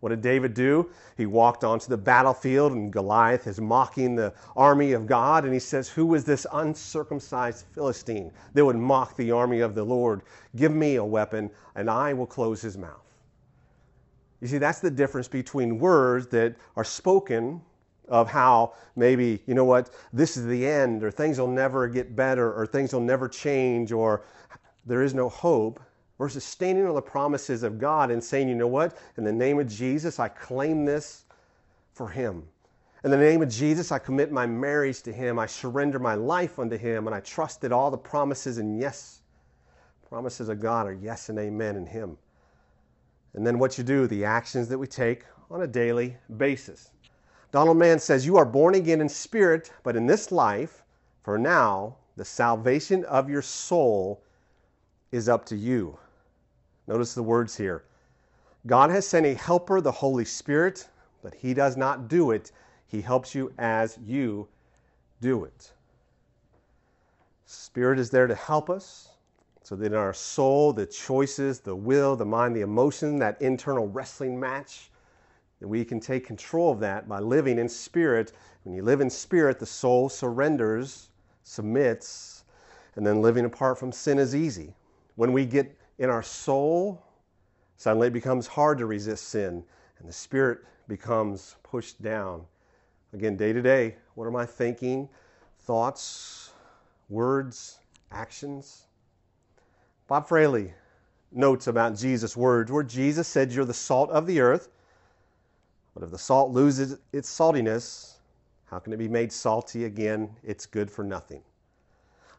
What 0.00 0.10
did 0.10 0.20
David 0.20 0.54
do? 0.54 0.90
He 1.16 1.26
walked 1.26 1.64
onto 1.64 1.88
the 1.88 1.96
battlefield 1.96 2.72
and 2.72 2.92
Goliath 2.92 3.46
is 3.46 3.60
mocking 3.60 4.14
the 4.14 4.34
army 4.54 4.92
of 4.92 5.06
God 5.06 5.44
and 5.44 5.54
he 5.54 5.58
says, 5.58 5.88
Who 5.88 6.14
is 6.14 6.24
this 6.24 6.46
uncircumcised 6.52 7.64
Philistine 7.72 8.30
that 8.54 8.64
would 8.64 8.76
mock 8.76 9.16
the 9.16 9.32
army 9.32 9.60
of 9.60 9.74
the 9.74 9.84
Lord? 9.84 10.22
Give 10.54 10.72
me 10.72 10.96
a 10.96 11.04
weapon 11.04 11.50
and 11.74 11.88
I 11.88 12.12
will 12.12 12.26
close 12.26 12.60
his 12.60 12.76
mouth. 12.76 13.06
You 14.40 14.48
see, 14.48 14.58
that's 14.58 14.80
the 14.80 14.90
difference 14.90 15.28
between 15.28 15.78
words 15.78 16.26
that 16.28 16.56
are 16.76 16.84
spoken 16.84 17.62
of 18.08 18.28
how 18.28 18.74
maybe, 18.94 19.42
you 19.46 19.54
know 19.54 19.64
what, 19.64 19.90
this 20.12 20.36
is 20.36 20.46
the 20.46 20.66
end, 20.66 21.02
or 21.02 21.10
things 21.10 21.40
will 21.40 21.48
never 21.48 21.88
get 21.88 22.14
better, 22.14 22.52
or 22.52 22.66
things 22.66 22.92
will 22.92 23.00
never 23.00 23.28
change, 23.28 23.92
or 23.92 24.22
there 24.84 25.02
is 25.02 25.14
no 25.14 25.28
hope, 25.28 25.80
versus 26.18 26.44
standing 26.44 26.86
on 26.86 26.94
the 26.94 27.02
promises 27.02 27.62
of 27.62 27.78
God 27.78 28.10
and 28.10 28.22
saying, 28.22 28.48
you 28.48 28.54
know 28.54 28.66
what, 28.66 28.96
in 29.16 29.24
the 29.24 29.32
name 29.32 29.58
of 29.58 29.68
Jesus, 29.68 30.18
I 30.18 30.28
claim 30.28 30.84
this 30.84 31.24
for 31.92 32.08
Him. 32.08 32.44
In 33.04 33.10
the 33.10 33.16
name 33.16 33.42
of 33.42 33.48
Jesus, 33.48 33.92
I 33.92 33.98
commit 33.98 34.32
my 34.32 34.46
marriage 34.46 35.02
to 35.02 35.12
Him. 35.12 35.38
I 35.38 35.46
surrender 35.46 35.98
my 35.98 36.14
life 36.14 36.58
unto 36.58 36.76
Him, 36.76 37.06
and 37.06 37.14
I 37.14 37.20
trust 37.20 37.60
that 37.60 37.72
all 37.72 37.90
the 37.90 37.98
promises 37.98 38.58
and 38.58 38.80
yes, 38.80 39.20
promises 40.08 40.48
of 40.48 40.60
God 40.60 40.86
are 40.86 40.94
yes 40.94 41.28
and 41.28 41.38
amen 41.38 41.76
in 41.76 41.86
Him. 41.86 42.16
And 43.34 43.46
then 43.46 43.58
what 43.58 43.76
you 43.76 43.84
do, 43.84 44.06
the 44.06 44.24
actions 44.24 44.68
that 44.68 44.78
we 44.78 44.86
take 44.86 45.24
on 45.50 45.62
a 45.62 45.66
daily 45.66 46.16
basis. 46.36 46.90
Donald 47.52 47.76
Mann 47.76 47.98
says, 47.98 48.26
You 48.26 48.36
are 48.38 48.44
born 48.44 48.74
again 48.74 49.00
in 49.00 49.08
spirit, 49.08 49.70
but 49.82 49.94
in 49.94 50.06
this 50.06 50.32
life, 50.32 50.82
for 51.22 51.38
now, 51.38 51.96
the 52.16 52.24
salvation 52.24 53.04
of 53.04 53.28
your 53.28 53.42
soul 53.42 54.22
is 55.12 55.28
up 55.28 55.44
to 55.46 55.56
you. 55.56 55.98
Notice 56.86 57.14
the 57.14 57.22
words 57.22 57.56
here. 57.56 57.84
God 58.66 58.90
has 58.90 59.06
sent 59.06 59.26
a 59.26 59.34
helper, 59.34 59.80
the 59.80 59.92
Holy 59.92 60.24
Spirit, 60.24 60.88
but 61.22 61.34
He 61.34 61.54
does 61.54 61.76
not 61.76 62.08
do 62.08 62.30
it. 62.30 62.52
He 62.86 63.00
helps 63.00 63.34
you 63.34 63.52
as 63.58 63.98
you 64.04 64.48
do 65.20 65.44
it. 65.44 65.72
Spirit 67.46 67.98
is 67.98 68.10
there 68.10 68.26
to 68.26 68.34
help 68.34 68.70
us 68.70 69.10
so 69.62 69.74
that 69.74 69.86
in 69.86 69.94
our 69.94 70.14
soul, 70.14 70.72
the 70.72 70.86
choices, 70.86 71.58
the 71.58 71.74
will, 71.74 72.14
the 72.14 72.24
mind, 72.24 72.54
the 72.54 72.60
emotion, 72.60 73.18
that 73.18 73.40
internal 73.42 73.88
wrestling 73.88 74.38
match, 74.38 74.90
that 75.60 75.66
we 75.66 75.84
can 75.84 75.98
take 75.98 76.24
control 76.24 76.70
of 76.70 76.78
that 76.80 77.08
by 77.08 77.18
living 77.18 77.58
in 77.58 77.68
spirit. 77.68 78.32
When 78.62 78.74
you 78.74 78.82
live 78.82 79.00
in 79.00 79.10
spirit, 79.10 79.58
the 79.58 79.66
soul 79.66 80.08
surrenders, 80.08 81.08
submits, 81.42 82.44
and 82.94 83.04
then 83.04 83.22
living 83.22 83.44
apart 83.44 83.78
from 83.78 83.90
sin 83.90 84.18
is 84.18 84.36
easy. 84.36 84.72
When 85.16 85.32
we 85.32 85.44
get 85.44 85.76
in 85.98 86.10
our 86.10 86.22
soul, 86.22 87.02
suddenly 87.76 88.08
it 88.08 88.12
becomes 88.12 88.46
hard 88.46 88.78
to 88.78 88.86
resist 88.86 89.28
sin, 89.28 89.64
and 89.98 90.08
the 90.08 90.12
spirit 90.12 90.60
becomes 90.88 91.56
pushed 91.62 92.00
down. 92.02 92.44
Again, 93.12 93.36
day 93.36 93.52
to 93.52 93.62
day, 93.62 93.96
what 94.14 94.26
am 94.26 94.36
I 94.36 94.46
thinking? 94.46 95.08
Thoughts, 95.60 96.52
words, 97.08 97.78
actions? 98.12 98.86
Bob 100.06 100.28
Fraley 100.28 100.72
notes 101.32 101.66
about 101.66 101.96
Jesus' 101.96 102.36
words 102.36 102.70
where 102.70 102.82
Jesus 102.82 103.26
said, 103.26 103.52
You're 103.52 103.64
the 103.64 103.74
salt 103.74 104.10
of 104.10 104.26
the 104.26 104.40
earth. 104.40 104.68
But 105.94 106.02
if 106.02 106.10
the 106.10 106.18
salt 106.18 106.50
loses 106.50 106.98
its 107.12 107.28
saltiness, 107.28 108.16
how 108.66 108.78
can 108.78 108.92
it 108.92 108.98
be 108.98 109.08
made 109.08 109.32
salty 109.32 109.84
again? 109.84 110.30
It's 110.44 110.66
good 110.66 110.90
for 110.90 111.02
nothing. 111.02 111.42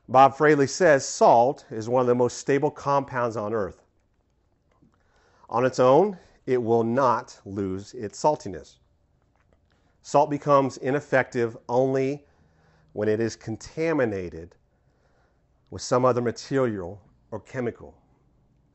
Bob 0.10 0.38
Fraley 0.38 0.68
says 0.68 1.06
salt 1.06 1.66
is 1.70 1.90
one 1.90 2.00
of 2.00 2.08
the 2.08 2.16
most 2.16 2.38
stable 2.38 2.72
compounds 2.72 3.36
on 3.36 3.54
earth. 3.54 3.84
On 5.50 5.66
its 5.66 5.80
own, 5.80 6.18
it 6.46 6.64
will 6.64 6.86
not 6.86 7.38
lose 7.44 7.94
its 7.94 8.18
saltiness. 8.18 8.78
Salt 10.02 10.30
becomes 10.30 10.78
ineffective 10.78 11.58
only 11.68 12.26
when 12.94 13.10
it 13.10 13.20
is 13.20 13.36
contaminated 13.36 14.56
with 15.72 15.82
some 15.82 16.06
other 16.06 16.22
material 16.22 17.02
or 17.32 17.42
chemical. 17.42 17.94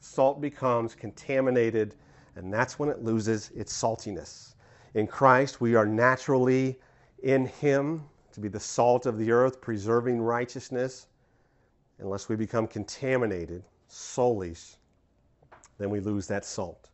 Salt 0.00 0.38
becomes 0.38 0.94
contaminated, 0.94 1.94
and 2.36 2.52
that's 2.52 2.78
when 2.78 2.90
it 2.90 3.02
loses 3.02 3.50
its 3.54 3.72
saltiness. 3.72 4.54
In 4.92 5.06
Christ, 5.06 5.62
we 5.62 5.76
are 5.76 5.86
naturally 5.86 6.78
in 7.22 7.46
Him 7.46 8.04
to 8.32 8.40
be 8.40 8.48
the 8.48 8.60
salt 8.60 9.06
of 9.06 9.16
the 9.16 9.30
earth, 9.30 9.62
preserving 9.62 10.20
righteousness 10.20 11.06
unless 12.02 12.28
we 12.28 12.36
become 12.36 12.66
contaminated, 12.66 13.62
soulish, 13.88 14.76
then 15.78 15.88
we 15.88 16.00
lose 16.00 16.26
that 16.26 16.44
salt. 16.44 16.90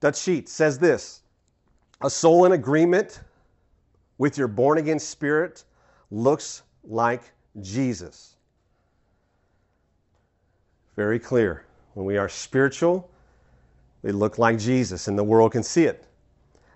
Dutch 0.00 0.18
Sheets 0.18 0.52
says 0.52 0.78
this 0.78 1.22
A 2.00 2.10
soul 2.10 2.44
in 2.46 2.52
agreement 2.52 3.20
with 4.18 4.38
your 4.38 4.48
born 4.48 4.78
again 4.78 4.98
spirit 4.98 5.64
looks 6.10 6.62
like 6.82 7.22
Jesus. 7.60 8.36
Very 10.96 11.18
clear. 11.18 11.64
When 11.94 12.06
we 12.06 12.16
are 12.16 12.28
spiritual, 12.28 13.10
we 14.02 14.12
look 14.12 14.38
like 14.38 14.58
Jesus, 14.58 15.08
and 15.08 15.18
the 15.18 15.24
world 15.24 15.52
can 15.52 15.62
see 15.62 15.84
it. 15.84 16.06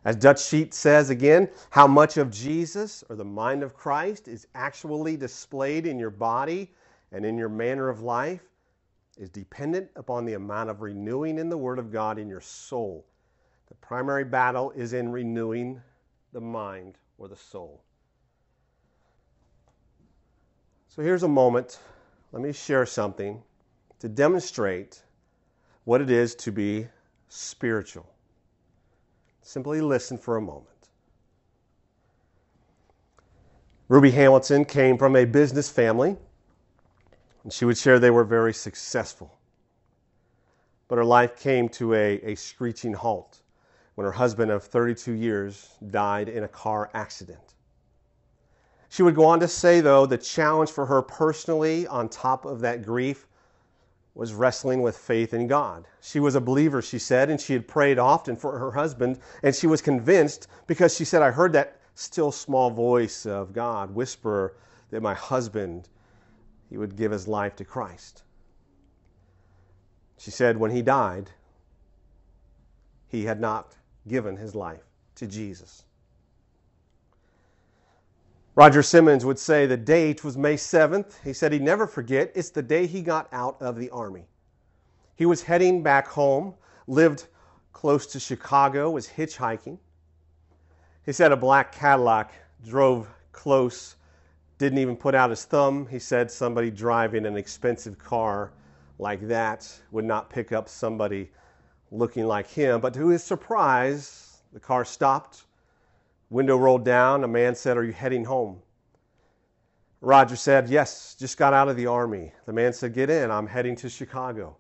As 0.09 0.17
Dutch 0.17 0.43
Sheets 0.43 0.79
says 0.79 1.11
again, 1.11 1.51
how 1.69 1.87
much 1.87 2.17
of 2.17 2.31
Jesus 2.31 3.05
or 3.11 3.17
the 3.17 3.27
mind 3.27 3.63
of 3.63 3.75
Christ 3.75 4.27
is 4.27 4.47
actually 4.55 5.19
displayed 5.19 5.87
in 5.87 5.99
your 5.99 6.09
body 6.09 6.73
and 7.13 7.27
in 7.27 7.37
your 7.37 7.51
manner 7.51 7.91
of 7.91 8.01
life 8.01 8.41
is 9.19 9.29
dependent 9.29 9.91
upon 9.97 10.25
the 10.25 10.33
amount 10.33 10.71
of 10.71 10.81
renewing 10.81 11.39
in 11.39 11.51
the 11.51 11.59
Word 11.59 11.79
of 11.79 11.93
God 11.93 12.19
in 12.19 12.27
your 12.27 12.41
soul. 12.41 13.05
The 13.69 13.75
primary 13.75 14.25
battle 14.25 14.71
is 14.71 14.95
in 14.95 15.13
renewing 15.13 15.79
the 16.33 16.41
mind 16.41 16.97
or 17.19 17.29
the 17.29 17.37
soul. 17.37 17.83
So 20.87 21.03
here's 21.03 21.23
a 21.23 21.29
moment. 21.29 21.81
Let 22.33 22.43
me 22.43 22.55
share 22.55 22.87
something 22.87 23.43
to 23.99 24.09
demonstrate 24.09 25.03
what 25.85 26.01
it 26.01 26.09
is 26.09 26.35
to 26.37 26.51
be 26.51 26.87
spiritual. 27.29 28.09
Simply 29.49 29.81
listen 29.81 30.19
for 30.19 30.37
a 30.37 30.43
moment. 30.43 30.91
Ruby 33.89 34.11
Hamilton 34.11 34.67
came 34.67 34.99
from 34.99 35.17
a 35.17 35.25
business 35.25 35.71
family, 35.71 36.19
and 37.43 37.51
she 37.51 37.65
would 37.65 37.79
share 37.79 37.99
they 37.99 38.11
were 38.11 38.25
very 38.25 38.53
successful. 38.53 39.39
But 40.87 40.99
her 40.99 41.05
life 41.05 41.41
came 41.41 41.71
to 41.71 41.95
a, 41.95 42.21
a 42.25 42.35
screeching 42.35 42.93
halt 42.93 43.41
when 43.95 44.05
her 44.05 44.13
husband 44.13 44.51
of 44.51 44.65
32 44.65 45.13
years 45.13 45.71
died 45.91 46.29
in 46.29 46.45
a 46.45 46.49
car 46.49 46.91
accident. 46.93 47.55
She 48.91 49.03
would 49.03 49.15
go 49.15 49.25
on 49.25 49.41
to 49.41 49.49
say, 49.49 49.81
though, 49.81 50.05
the 50.05 50.19
challenge 50.19 50.71
for 50.71 50.85
her 50.85 51.01
personally, 51.01 51.87
on 51.87 52.11
top 52.11 52.45
of 52.45 52.61
that 52.61 52.85
grief, 52.85 53.27
was 54.19 54.35
wrestling 54.35 54.83
with 54.83 54.99
faith 54.99 55.33
in 55.33 55.47
God. 55.47 55.87
She 56.01 56.19
was 56.19 56.35
a 56.35 56.41
believer, 56.41 56.83
she 56.83 56.99
said, 56.99 57.31
and 57.31 57.41
she 57.41 57.53
had 57.53 57.69
prayed 57.69 58.01
often 58.01 58.35
for 58.35 58.59
her 58.59 58.73
husband, 58.73 59.21
and 59.45 59.55
she 59.55 59.69
was 59.69 59.81
convinced 59.81 60.49
because 60.67 60.93
she 60.97 61.05
said, 61.05 61.23
I 61.23 61.31
heard 61.31 61.53
that 61.53 61.81
still 61.95 62.33
small 62.33 62.69
voice 62.69 63.27
of 63.27 63.53
God 63.53 63.95
whisper 63.95 64.57
that 64.91 65.03
my 65.03 65.15
husband 65.15 65.89
he 66.69 66.77
would 66.77 66.97
give 66.97 67.13
his 67.13 67.29
life 67.29 67.55
to 67.57 67.65
Christ. 67.65 68.25
She 70.19 70.33
said 70.33 70.57
when 70.57 70.73
he 70.73 70.83
died, 70.83 71.31
he 73.07 73.25
had 73.25 73.41
not 73.41 73.77
given 74.09 74.37
his 74.37 74.53
life 74.57 74.83
to 75.15 75.29
Jesus. 75.29 75.85
Roger 78.59 78.83
Simmons 78.83 79.25
would 79.25 79.39
say 79.39 79.67
the 79.67 79.77
date 79.77 80.25
was 80.25 80.37
May 80.37 80.57
7th. 80.57 81.23
He 81.23 81.33
said 81.33 81.53
he'd 81.53 81.63
never 81.63 81.87
forget. 81.87 82.33
It's 82.35 82.51
the 82.51 82.61
day 82.61 82.89
he 82.89 83.03
got 83.03 83.29
out 83.31 83.57
of 83.63 83.77
the 83.77 83.89
Army. 83.91 84.27
He 85.15 85.27
was 85.27 85.45
heading 85.45 85.81
back 85.81 86.09
home, 86.09 86.55
lived 86.89 87.29
close 87.73 88.05
to 88.09 88.19
Chicago, 88.19 88.91
was 88.91 89.07
hitchhiking. 89.07 89.79
He 91.07 91.13
said 91.13 91.31
a 91.31 91.37
black 91.37 91.71
Cadillac 91.71 92.33
drove 92.67 93.09
close, 93.31 93.95
didn't 94.59 94.79
even 94.79 94.97
put 94.97 95.15
out 95.15 95.31
his 95.31 95.45
thumb. 95.45 95.87
He 95.87 96.01
said 96.01 96.29
somebody 96.29 96.69
driving 96.69 97.27
an 97.27 97.37
expensive 97.37 97.97
car 97.97 98.51
like 98.99 99.21
that 99.29 99.73
would 99.93 100.05
not 100.05 100.31
pick 100.31 100.51
up 100.51 100.69
somebody 100.69 101.31
looking 101.93 102.27
like 102.27 102.49
him. 102.49 102.81
But 102.81 102.93
to 102.95 103.07
his 103.07 103.23
surprise, 103.23 104.41
the 104.53 104.59
car 104.59 104.85
stopped 104.85 105.45
Window 106.31 106.57
rolled 106.57 106.85
down. 106.85 107.25
A 107.25 107.29
man 107.29 107.55
said, 107.55 107.77
Are 107.77 107.85
you 107.85 107.93
heading 107.93 108.25
home? 108.25 108.61
Roger 110.01 110.37
said, 110.37 110.69
Yes, 110.69 111.17
just 111.19 111.37
got 111.37 111.53
out 111.53 111.69
of 111.69 111.77
the 111.77 111.87
army. 111.87 112.33
The 112.47 112.53
man 112.53 112.73
said, 112.73 112.95
Get 112.95 113.11
in. 113.11 113.31
I'm 113.31 113.47
heading 113.47 113.77
to 113.77 113.89
Chicago. 113.89 114.57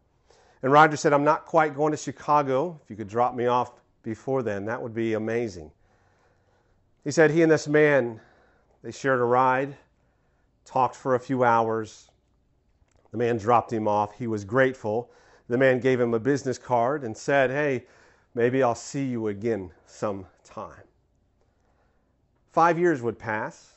And 0.62 0.72
Roger 0.72 0.96
said, 0.96 1.12
I'm 1.12 1.24
not 1.24 1.44
quite 1.44 1.74
going 1.74 1.92
to 1.92 1.96
Chicago. 1.96 2.80
If 2.82 2.90
you 2.90 2.96
could 2.96 3.08
drop 3.08 3.34
me 3.34 3.46
off 3.46 3.72
before 4.02 4.42
then, 4.42 4.64
that 4.64 4.82
would 4.82 4.94
be 4.94 5.14
amazing. 5.14 5.70
He 7.04 7.10
said, 7.10 7.30
He 7.30 7.42
and 7.42 7.52
this 7.52 7.68
man, 7.68 8.20
They 8.82 8.90
shared 8.90 9.20
a 9.20 9.24
ride, 9.24 9.76
talked 10.64 10.96
for 10.96 11.14
a 11.14 11.20
few 11.20 11.44
hours. 11.44 12.10
The 13.10 13.18
man 13.18 13.38
dropped 13.38 13.72
him 13.72 13.88
off. 13.88 14.14
He 14.18 14.26
was 14.26 14.44
grateful. 14.44 15.10
The 15.48 15.56
man 15.56 15.80
gave 15.80 16.00
him 16.00 16.12
a 16.12 16.20
business 16.20 16.58
card 16.58 17.04
and 17.04 17.16
said, 17.16 17.50
Hey, 17.50 17.86
maybe 18.34 18.62
I'll 18.62 18.74
see 18.74 19.04
you 19.04 19.28
again 19.28 19.70
sometime. 19.86 20.82
Five 22.52 22.78
years 22.78 23.02
would 23.02 23.18
pass. 23.18 23.74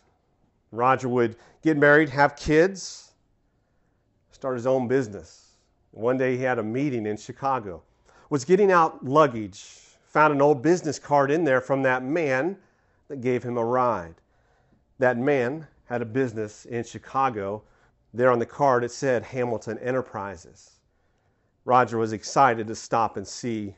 Roger 0.71 1.09
would 1.09 1.35
get 1.61 1.77
married, 1.77 2.09
have 2.09 2.35
kids, 2.35 3.11
start 4.31 4.55
his 4.55 4.65
own 4.65 4.87
business. 4.87 5.55
One 5.91 6.17
day 6.17 6.37
he 6.37 6.43
had 6.43 6.59
a 6.59 6.63
meeting 6.63 7.05
in 7.05 7.17
Chicago, 7.17 7.83
was 8.29 8.45
getting 8.45 8.71
out 8.71 9.05
luggage, 9.05 9.65
found 10.05 10.33
an 10.33 10.41
old 10.41 10.61
business 10.61 10.97
card 10.97 11.29
in 11.29 11.43
there 11.43 11.59
from 11.59 11.83
that 11.83 12.03
man 12.03 12.57
that 13.09 13.19
gave 13.19 13.43
him 13.43 13.57
a 13.57 13.65
ride. 13.65 14.15
That 14.99 15.17
man 15.17 15.67
had 15.85 16.01
a 16.01 16.05
business 16.05 16.65
in 16.65 16.85
Chicago. 16.85 17.63
There 18.13 18.31
on 18.31 18.39
the 18.39 18.45
card 18.45 18.85
it 18.85 18.91
said 18.91 19.23
Hamilton 19.23 19.77
Enterprises. 19.79 20.77
Roger 21.65 21.97
was 21.97 22.13
excited 22.13 22.67
to 22.67 22.75
stop 22.75 23.17
and 23.17 23.27
see 23.27 23.75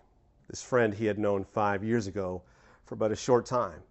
this 0.49 0.61
friend 0.61 0.93
he 0.93 1.05
had 1.05 1.17
known 1.17 1.43
five 1.43 1.83
years 1.83 2.05
ago 2.05 2.43
for 2.85 2.95
but 2.95 3.11
a 3.11 3.15
short 3.15 3.45
time. 3.45 3.81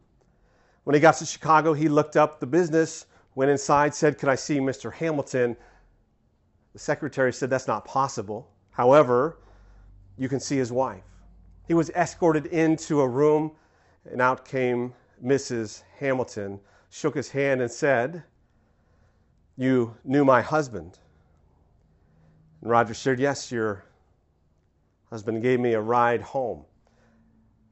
When 0.84 0.94
he 0.94 1.00
got 1.00 1.16
to 1.16 1.26
Chicago, 1.26 1.74
he 1.74 1.88
looked 1.88 2.16
up 2.16 2.40
the 2.40 2.46
business, 2.46 3.06
went 3.34 3.50
inside, 3.50 3.94
said, 3.94 4.18
Could 4.18 4.28
I 4.28 4.34
see 4.34 4.58
Mr. 4.58 4.92
Hamilton? 4.92 5.56
The 6.72 6.78
secretary 6.78 7.32
said, 7.32 7.50
That's 7.50 7.68
not 7.68 7.84
possible. 7.84 8.50
However, 8.70 9.38
you 10.18 10.28
can 10.28 10.40
see 10.40 10.56
his 10.56 10.72
wife. 10.72 11.04
He 11.68 11.74
was 11.74 11.90
escorted 11.90 12.46
into 12.46 13.00
a 13.00 13.08
room, 13.08 13.52
and 14.10 14.20
out 14.20 14.44
came 14.44 14.92
Mrs. 15.24 15.82
Hamilton 15.98 16.58
shook 16.90 17.14
his 17.14 17.30
hand 17.30 17.62
and 17.62 17.70
said, 17.70 18.24
You 19.56 19.96
knew 20.04 20.24
my 20.24 20.42
husband. 20.42 20.98
And 22.60 22.70
Roger 22.70 22.94
said, 22.94 23.20
Yes, 23.20 23.52
your 23.52 23.84
husband 25.10 25.42
gave 25.42 25.60
me 25.60 25.74
a 25.74 25.80
ride 25.80 26.22
home. 26.22 26.64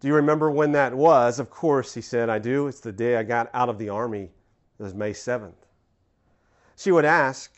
Do 0.00 0.08
you 0.08 0.14
remember 0.14 0.50
when 0.50 0.72
that 0.72 0.94
was? 0.94 1.38
Of 1.38 1.50
course, 1.50 1.92
he 1.92 2.00
said, 2.00 2.30
I 2.30 2.38
do. 2.38 2.66
It's 2.66 2.80
the 2.80 2.92
day 2.92 3.16
I 3.16 3.22
got 3.22 3.50
out 3.52 3.68
of 3.68 3.78
the 3.78 3.90
army. 3.90 4.30
It 4.78 4.82
was 4.82 4.94
May 4.94 5.12
7th. 5.12 5.52
She 6.76 6.90
would 6.90 7.04
ask, 7.04 7.52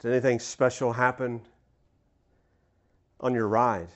Did 0.00 0.10
anything 0.10 0.40
special 0.40 0.92
happen 0.92 1.40
on 3.20 3.32
your 3.34 3.46
ride? 3.46 3.88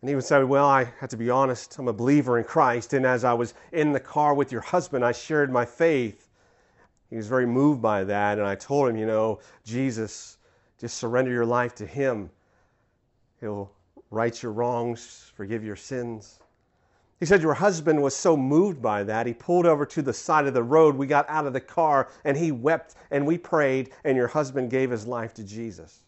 And 0.00 0.08
he 0.08 0.16
would 0.16 0.24
say, 0.24 0.42
Well, 0.42 0.66
I 0.66 0.92
have 0.98 1.10
to 1.10 1.16
be 1.16 1.30
honest, 1.30 1.78
I'm 1.78 1.86
a 1.86 1.92
believer 1.92 2.38
in 2.38 2.44
Christ. 2.44 2.92
And 2.92 3.06
as 3.06 3.22
I 3.22 3.32
was 3.32 3.54
in 3.70 3.92
the 3.92 4.00
car 4.00 4.34
with 4.34 4.50
your 4.50 4.60
husband, 4.60 5.04
I 5.04 5.12
shared 5.12 5.52
my 5.52 5.64
faith. 5.64 6.28
He 7.08 7.16
was 7.16 7.28
very 7.28 7.46
moved 7.46 7.80
by 7.80 8.02
that. 8.02 8.38
And 8.38 8.46
I 8.46 8.56
told 8.56 8.90
him, 8.90 8.96
You 8.96 9.06
know, 9.06 9.38
Jesus, 9.64 10.38
just 10.80 10.98
surrender 10.98 11.30
your 11.30 11.46
life 11.46 11.74
to 11.76 11.86
Him. 11.86 12.30
He'll 13.40 13.70
right 14.14 14.42
your 14.42 14.52
wrongs, 14.52 15.32
forgive 15.34 15.64
your 15.64 15.76
sins. 15.76 16.38
He 17.20 17.26
said, 17.26 17.42
Your 17.42 17.54
husband 17.54 18.02
was 18.02 18.14
so 18.14 18.36
moved 18.36 18.80
by 18.80 19.02
that, 19.04 19.26
he 19.26 19.34
pulled 19.34 19.66
over 19.66 19.84
to 19.86 20.02
the 20.02 20.12
side 20.12 20.46
of 20.46 20.54
the 20.54 20.62
road. 20.62 20.94
We 20.94 21.06
got 21.06 21.28
out 21.28 21.46
of 21.46 21.52
the 21.52 21.60
car 21.60 22.08
and 22.24 22.36
he 22.36 22.52
wept 22.52 22.94
and 23.10 23.26
we 23.26 23.38
prayed, 23.38 23.90
and 24.04 24.16
your 24.16 24.28
husband 24.28 24.70
gave 24.70 24.90
his 24.90 25.06
life 25.06 25.34
to 25.34 25.44
Jesus. 25.44 26.00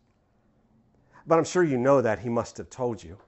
But 1.27 1.39
I'm 1.39 1.45
sure 1.45 1.65
you 1.65 1.77
know 1.77 2.01
that 2.01 2.21
he 2.21 2.29
must 2.29 2.57
have 2.59 2.71
told 2.71 3.03
you. 3.03 3.19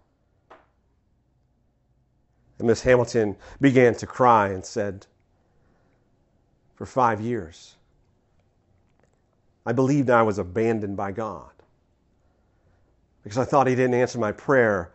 And 2.59 2.67
Miss 2.67 2.83
Hamilton 2.83 3.37
began 3.61 3.95
to 3.97 4.07
cry 4.07 4.49
and 4.49 4.65
said, 4.65 5.07
For 6.75 6.87
five 6.87 7.21
years, 7.21 7.77
I 9.65 9.73
believed 9.73 10.11
I 10.11 10.23
was 10.23 10.39
abandoned 10.39 10.97
by 10.97 11.13
God 11.13 11.58
because 13.29 13.37
I 13.37 13.45
thought 13.45 13.67
He 13.67 13.75
didn't 13.75 13.93
answer 13.93 14.19
my 14.19 14.33
prayer. 14.33 14.91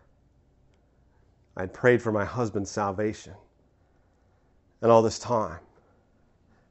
I'd 1.55 1.71
prayed 1.71 2.01
for 2.01 2.11
my 2.11 2.25
husband's 2.25 2.71
salvation. 2.71 3.35
And 4.81 4.91
all 4.91 5.03
this 5.03 5.19
time, 5.19 5.59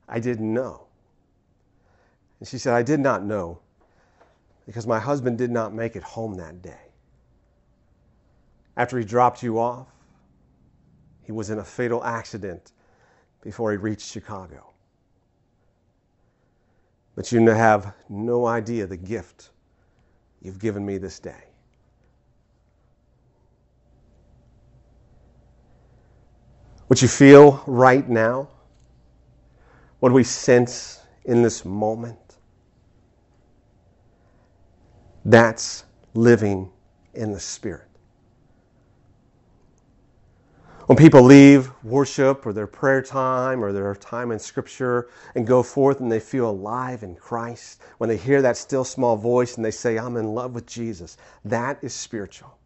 I 0.08 0.18
didn't 0.18 0.52
know. 0.52 0.86
And 2.40 2.48
she 2.48 2.58
said, 2.58 2.74
I 2.74 2.82
did 2.82 2.98
not 2.98 3.22
know 3.22 3.60
because 4.66 4.88
my 4.88 4.98
husband 4.98 5.38
did 5.38 5.52
not 5.52 5.72
make 5.72 5.94
it 5.94 6.02
home 6.02 6.34
that 6.34 6.62
day. 6.62 6.80
After 8.76 8.98
he 8.98 9.04
dropped 9.04 9.40
you 9.40 9.60
off, 9.60 9.86
he 11.22 11.30
was 11.30 11.48
in 11.50 11.60
a 11.60 11.64
fatal 11.64 12.02
accident 12.02 12.72
before 13.40 13.70
he 13.70 13.76
reached 13.76 14.10
Chicago. 14.10 14.72
But 17.14 17.30
you 17.30 17.40
have 17.46 17.94
no 18.08 18.46
idea 18.46 18.84
the 18.88 18.96
gift 18.96 19.50
you've 20.40 20.58
given 20.58 20.84
me 20.84 20.98
this 20.98 21.20
day. 21.20 21.51
What 26.92 27.00
you 27.00 27.08
feel 27.08 27.64
right 27.66 28.06
now, 28.06 28.50
what 30.00 30.12
we 30.12 30.24
sense 30.24 31.00
in 31.24 31.40
this 31.40 31.64
moment, 31.64 32.36
that's 35.24 35.84
living 36.12 36.70
in 37.14 37.32
the 37.32 37.40
Spirit. 37.40 37.88
When 40.84 40.98
people 40.98 41.22
leave 41.22 41.70
worship 41.82 42.44
or 42.44 42.52
their 42.52 42.66
prayer 42.66 43.00
time 43.00 43.64
or 43.64 43.72
their 43.72 43.94
time 43.94 44.30
in 44.30 44.38
Scripture 44.38 45.08
and 45.34 45.46
go 45.46 45.62
forth 45.62 46.00
and 46.00 46.12
they 46.12 46.20
feel 46.20 46.50
alive 46.50 47.02
in 47.02 47.14
Christ, 47.14 47.80
when 47.96 48.10
they 48.10 48.18
hear 48.18 48.42
that 48.42 48.58
still 48.58 48.84
small 48.84 49.16
voice 49.16 49.56
and 49.56 49.64
they 49.64 49.70
say, 49.70 49.98
I'm 49.98 50.18
in 50.18 50.34
love 50.34 50.54
with 50.54 50.66
Jesus, 50.66 51.16
that 51.46 51.78
is 51.80 51.94
spiritual. 51.94 52.58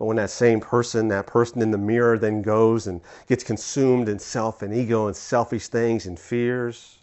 But 0.00 0.06
when 0.06 0.16
that 0.16 0.30
same 0.30 0.60
person, 0.60 1.08
that 1.08 1.26
person 1.26 1.60
in 1.60 1.70
the 1.70 1.76
mirror, 1.76 2.18
then 2.18 2.40
goes 2.40 2.86
and 2.86 3.02
gets 3.28 3.44
consumed 3.44 4.08
in 4.08 4.18
self 4.18 4.62
and 4.62 4.72
ego 4.72 5.08
and 5.08 5.14
selfish 5.14 5.68
things 5.68 6.06
and 6.06 6.18
fears, 6.18 7.00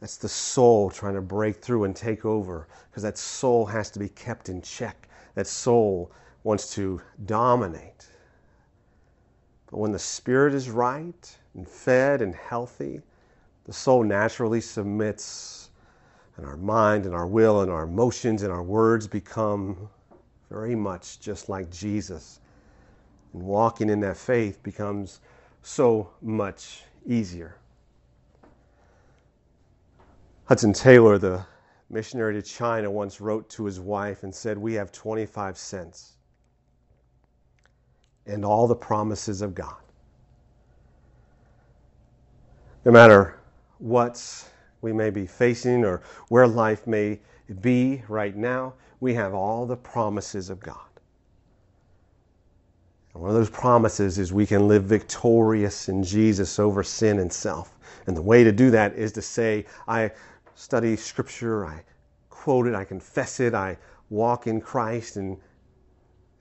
that's 0.00 0.16
the 0.16 0.28
soul 0.28 0.90
trying 0.90 1.14
to 1.14 1.20
break 1.20 1.62
through 1.62 1.84
and 1.84 1.94
take 1.94 2.24
over 2.24 2.66
because 2.90 3.04
that 3.04 3.16
soul 3.16 3.66
has 3.66 3.88
to 3.92 4.00
be 4.00 4.08
kept 4.08 4.48
in 4.48 4.60
check. 4.62 5.08
That 5.36 5.46
soul 5.46 6.10
wants 6.42 6.74
to 6.74 7.00
dominate. 7.24 8.08
But 9.70 9.78
when 9.78 9.92
the 9.92 10.00
spirit 10.00 10.54
is 10.54 10.68
right 10.70 11.38
and 11.54 11.68
fed 11.68 12.20
and 12.20 12.34
healthy, 12.34 13.00
the 13.64 13.72
soul 13.72 14.02
naturally 14.02 14.60
submits, 14.60 15.70
and 16.36 16.46
our 16.46 16.56
mind 16.56 17.06
and 17.06 17.14
our 17.14 17.28
will 17.28 17.60
and 17.60 17.70
our 17.70 17.84
emotions 17.84 18.42
and 18.42 18.52
our 18.52 18.64
words 18.64 19.06
become 19.06 19.88
very 20.52 20.74
much 20.74 21.18
just 21.18 21.48
like 21.48 21.70
Jesus. 21.70 22.40
And 23.32 23.42
walking 23.42 23.88
in 23.88 24.00
that 24.00 24.18
faith 24.18 24.62
becomes 24.62 25.20
so 25.62 26.10
much 26.20 26.82
easier. 27.06 27.56
Hudson 30.44 30.74
Taylor, 30.74 31.16
the 31.16 31.46
missionary 31.88 32.34
to 32.34 32.42
China, 32.42 32.90
once 32.90 33.18
wrote 33.18 33.48
to 33.50 33.64
his 33.64 33.80
wife 33.80 34.24
and 34.24 34.34
said, 34.34 34.58
We 34.58 34.74
have 34.74 34.92
25 34.92 35.56
cents 35.56 36.12
and 38.26 38.44
all 38.44 38.66
the 38.66 38.76
promises 38.76 39.40
of 39.40 39.54
God. 39.54 39.76
No 42.84 42.92
matter 42.92 43.40
what 43.78 44.50
we 44.82 44.92
may 44.92 45.08
be 45.08 45.26
facing 45.26 45.82
or 45.84 46.02
where 46.28 46.46
life 46.46 46.86
may 46.86 47.20
be 47.60 48.02
right 48.08 48.36
now, 48.36 48.74
we 49.00 49.14
have 49.14 49.34
all 49.34 49.66
the 49.66 49.76
promises 49.76 50.48
of 50.48 50.60
God. 50.60 50.76
And 53.12 53.22
one 53.22 53.30
of 53.30 53.36
those 53.36 53.50
promises 53.50 54.18
is 54.18 54.32
we 54.32 54.46
can 54.46 54.68
live 54.68 54.84
victorious 54.84 55.88
in 55.88 56.02
Jesus 56.02 56.58
over 56.58 56.82
sin 56.82 57.18
and 57.18 57.32
self. 57.32 57.78
And 58.06 58.16
the 58.16 58.22
way 58.22 58.42
to 58.44 58.52
do 58.52 58.70
that 58.70 58.94
is 58.94 59.12
to 59.12 59.22
say, 59.22 59.66
I 59.86 60.12
study 60.54 60.96
Scripture, 60.96 61.66
I 61.66 61.82
quote 62.30 62.66
it, 62.66 62.74
I 62.74 62.84
confess 62.84 63.40
it, 63.40 63.54
I 63.54 63.76
walk 64.08 64.46
in 64.46 64.60
Christ, 64.60 65.16
and 65.16 65.36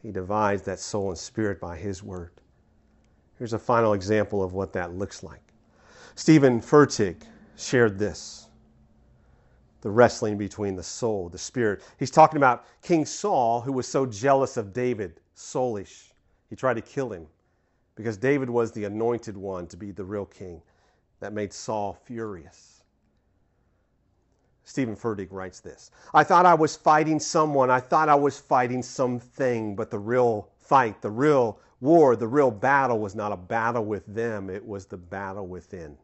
he 0.02 0.12
divides 0.12 0.64
that 0.64 0.80
soul 0.80 1.10
and 1.10 1.18
spirit 1.18 1.60
by 1.60 1.78
His 1.78 2.02
word. 2.02 2.32
Here's 3.38 3.54
a 3.54 3.60
final 3.60 3.94
example 3.94 4.44
of 4.44 4.54
what 4.54 4.74
that 4.74 4.94
looks 4.94 5.24
like. 5.24 5.42
Steven 6.16 6.62
Furtick 6.62 7.24
shared 7.56 7.98
this 7.98 8.41
the 9.82 9.90
wrestling 9.90 10.38
between 10.38 10.76
the 10.76 10.84
soul, 10.84 11.30
the 11.30 11.38
spirit. 11.38 11.82
He's 11.98 12.12
talking 12.12 12.38
about 12.38 12.66
King 12.82 13.06
Saul, 13.06 13.62
who 13.62 13.74
was 13.74 13.88
so 13.88 14.06
jealous 14.06 14.58
of 14.58 14.74
David, 14.74 15.20
soulish. 15.36 16.14
He 16.50 16.56
tried 16.56 16.76
to 16.76 16.82
kill 16.82 17.12
him 17.12 17.28
because 17.96 18.18
David 18.18 18.50
was 18.50 18.72
the 18.72 18.86
anointed 18.86 19.36
one 19.36 19.68
to 19.68 19.78
be 19.78 19.92
the 19.92 20.04
real 20.04 20.26
king. 20.26 20.62
That 21.20 21.34
made 21.34 21.54
Saul 21.54 21.98
furious. 22.06 22.84
Steven 24.64 24.96
Furtick 24.96 25.28
writes 25.32 25.60
this 25.60 25.92
I 26.14 26.24
thought 26.24 26.46
I 26.46 26.54
was 26.54 26.76
fighting 26.76 27.20
someone, 27.20 27.70
I 27.70 27.80
thought 27.80 28.10
I 28.10 28.16
was 28.16 28.40
fighting 28.40 28.82
something, 28.82 29.76
but 29.76 29.92
the 29.92 30.00
real 30.00 30.50
fight, 30.60 31.02
the 31.02 31.12
real 31.12 31.60
war, 31.82 32.16
the 32.16 32.28
real 32.28 32.52
battle 32.52 33.00
was 33.00 33.16
not 33.16 33.32
a 33.32 33.38
battle 33.38 33.84
with 33.84 34.06
them, 34.06 34.50
it 34.50 34.66
was 34.66 34.86
the 34.86 34.98
battle 34.98 35.48
within. 35.48 35.98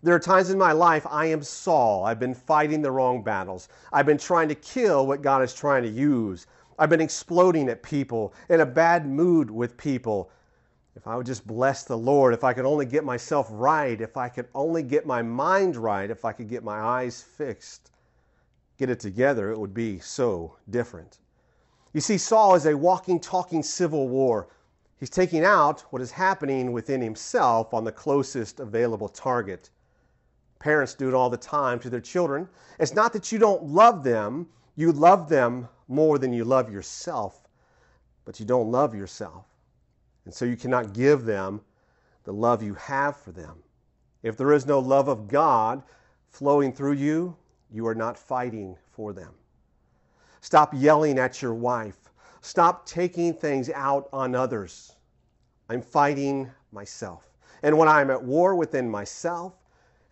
There 0.00 0.14
are 0.14 0.20
times 0.20 0.50
in 0.50 0.58
my 0.58 0.70
life 0.70 1.04
I 1.10 1.26
am 1.26 1.42
Saul. 1.42 2.04
I've 2.04 2.20
been 2.20 2.34
fighting 2.34 2.82
the 2.82 2.90
wrong 2.90 3.24
battles. 3.24 3.68
I've 3.92 4.06
been 4.06 4.16
trying 4.16 4.48
to 4.48 4.54
kill 4.54 5.08
what 5.08 5.22
God 5.22 5.42
is 5.42 5.52
trying 5.52 5.82
to 5.82 5.88
use. 5.88 6.46
I've 6.78 6.88
been 6.88 7.00
exploding 7.00 7.68
at 7.68 7.82
people, 7.82 8.32
in 8.48 8.60
a 8.60 8.66
bad 8.66 9.08
mood 9.08 9.50
with 9.50 9.76
people. 9.76 10.30
If 10.94 11.08
I 11.08 11.16
would 11.16 11.26
just 11.26 11.44
bless 11.48 11.82
the 11.82 11.98
Lord, 11.98 12.32
if 12.32 12.44
I 12.44 12.52
could 12.52 12.64
only 12.64 12.86
get 12.86 13.04
myself 13.04 13.48
right, 13.50 14.00
if 14.00 14.16
I 14.16 14.28
could 14.28 14.46
only 14.54 14.84
get 14.84 15.04
my 15.04 15.20
mind 15.20 15.76
right, 15.76 16.10
if 16.10 16.24
I 16.24 16.32
could 16.32 16.48
get 16.48 16.62
my 16.62 16.78
eyes 16.78 17.20
fixed, 17.20 17.90
get 18.78 18.90
it 18.90 19.00
together, 19.00 19.50
it 19.50 19.58
would 19.58 19.74
be 19.74 19.98
so 19.98 20.54
different. 20.70 21.18
You 21.92 22.00
see, 22.00 22.18
Saul 22.18 22.54
is 22.54 22.66
a 22.66 22.76
walking, 22.76 23.18
talking 23.18 23.64
civil 23.64 24.08
war. 24.08 24.46
He's 25.00 25.10
taking 25.10 25.44
out 25.44 25.80
what 25.90 26.02
is 26.02 26.12
happening 26.12 26.70
within 26.70 27.00
himself 27.00 27.74
on 27.74 27.82
the 27.82 27.90
closest 27.90 28.60
available 28.60 29.08
target. 29.08 29.70
Parents 30.58 30.94
do 30.94 31.08
it 31.08 31.14
all 31.14 31.30
the 31.30 31.36
time 31.36 31.78
to 31.80 31.90
their 31.90 32.00
children. 32.00 32.48
It's 32.80 32.94
not 32.94 33.12
that 33.12 33.30
you 33.30 33.38
don't 33.38 33.64
love 33.64 34.02
them, 34.02 34.48
you 34.76 34.92
love 34.92 35.28
them 35.28 35.68
more 35.88 36.18
than 36.18 36.32
you 36.32 36.44
love 36.44 36.70
yourself, 36.70 37.48
but 38.24 38.38
you 38.40 38.46
don't 38.46 38.70
love 38.70 38.94
yourself. 38.94 39.44
And 40.24 40.34
so 40.34 40.44
you 40.44 40.56
cannot 40.56 40.92
give 40.92 41.24
them 41.24 41.60
the 42.24 42.32
love 42.32 42.62
you 42.62 42.74
have 42.74 43.16
for 43.16 43.32
them. 43.32 43.62
If 44.22 44.36
there 44.36 44.52
is 44.52 44.66
no 44.66 44.78
love 44.78 45.08
of 45.08 45.28
God 45.28 45.82
flowing 46.28 46.72
through 46.72 46.92
you, 46.92 47.36
you 47.70 47.86
are 47.86 47.94
not 47.94 48.18
fighting 48.18 48.76
for 48.90 49.12
them. 49.12 49.32
Stop 50.40 50.72
yelling 50.74 51.18
at 51.18 51.40
your 51.40 51.54
wife. 51.54 52.10
Stop 52.40 52.86
taking 52.86 53.32
things 53.32 53.70
out 53.70 54.08
on 54.12 54.34
others. 54.34 54.94
I'm 55.68 55.82
fighting 55.82 56.50
myself. 56.72 57.28
And 57.62 57.76
when 57.76 57.88
I'm 57.88 58.10
at 58.10 58.22
war 58.22 58.54
within 58.54 58.88
myself, 58.88 59.54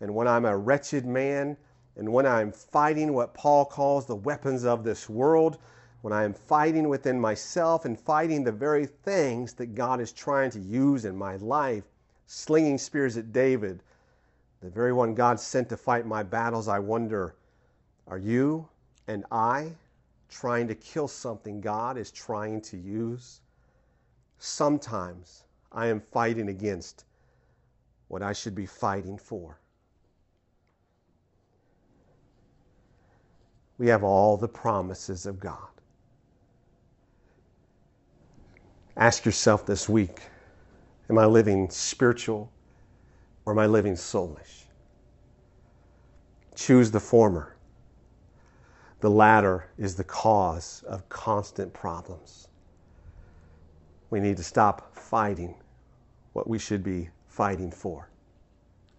and 0.00 0.14
when 0.14 0.28
I'm 0.28 0.44
a 0.44 0.56
wretched 0.56 1.06
man, 1.06 1.56
and 1.96 2.12
when 2.12 2.26
I'm 2.26 2.52
fighting 2.52 3.14
what 3.14 3.32
Paul 3.32 3.64
calls 3.64 4.06
the 4.06 4.14
weapons 4.14 4.64
of 4.64 4.84
this 4.84 5.08
world, 5.08 5.58
when 6.02 6.12
I 6.12 6.24
am 6.24 6.34
fighting 6.34 6.88
within 6.88 7.18
myself 7.18 7.84
and 7.84 7.98
fighting 7.98 8.44
the 8.44 8.52
very 8.52 8.86
things 8.86 9.54
that 9.54 9.74
God 9.74 10.00
is 10.00 10.12
trying 10.12 10.50
to 10.50 10.60
use 10.60 11.04
in 11.04 11.16
my 11.16 11.36
life, 11.36 11.84
slinging 12.26 12.76
spears 12.76 13.16
at 13.16 13.32
David, 13.32 13.82
the 14.60 14.68
very 14.70 14.92
one 14.92 15.14
God 15.14 15.40
sent 15.40 15.68
to 15.70 15.76
fight 15.76 16.06
my 16.06 16.22
battles, 16.22 16.68
I 16.68 16.78
wonder, 16.78 17.34
are 18.06 18.18
you 18.18 18.68
and 19.08 19.24
I 19.30 19.72
trying 20.28 20.68
to 20.68 20.74
kill 20.74 21.08
something 21.08 21.60
God 21.60 21.96
is 21.96 22.10
trying 22.10 22.60
to 22.62 22.76
use? 22.76 23.40
Sometimes 24.38 25.44
I 25.72 25.86
am 25.86 26.00
fighting 26.00 26.48
against 26.48 27.04
what 28.08 28.22
I 28.22 28.32
should 28.32 28.54
be 28.54 28.66
fighting 28.66 29.18
for. 29.18 29.58
We 33.78 33.88
have 33.88 34.02
all 34.02 34.36
the 34.36 34.48
promises 34.48 35.26
of 35.26 35.38
God. 35.38 35.68
Ask 38.96 39.24
yourself 39.24 39.66
this 39.66 39.88
week 39.88 40.22
Am 41.08 41.18
I 41.18 41.26
living 41.26 41.70
spiritual 41.70 42.50
or 43.44 43.52
am 43.52 43.58
I 43.58 43.66
living 43.66 43.94
soulish? 43.94 44.64
Choose 46.54 46.90
the 46.90 47.00
former. 47.00 47.54
The 49.00 49.10
latter 49.10 49.68
is 49.78 49.94
the 49.94 50.04
cause 50.04 50.82
of 50.88 51.08
constant 51.08 51.72
problems. 51.72 52.48
We 54.10 54.20
need 54.20 54.38
to 54.38 54.42
stop 54.42 54.96
fighting 54.96 55.54
what 56.32 56.48
we 56.48 56.58
should 56.58 56.82
be 56.82 57.10
fighting 57.28 57.70
for. 57.70 58.08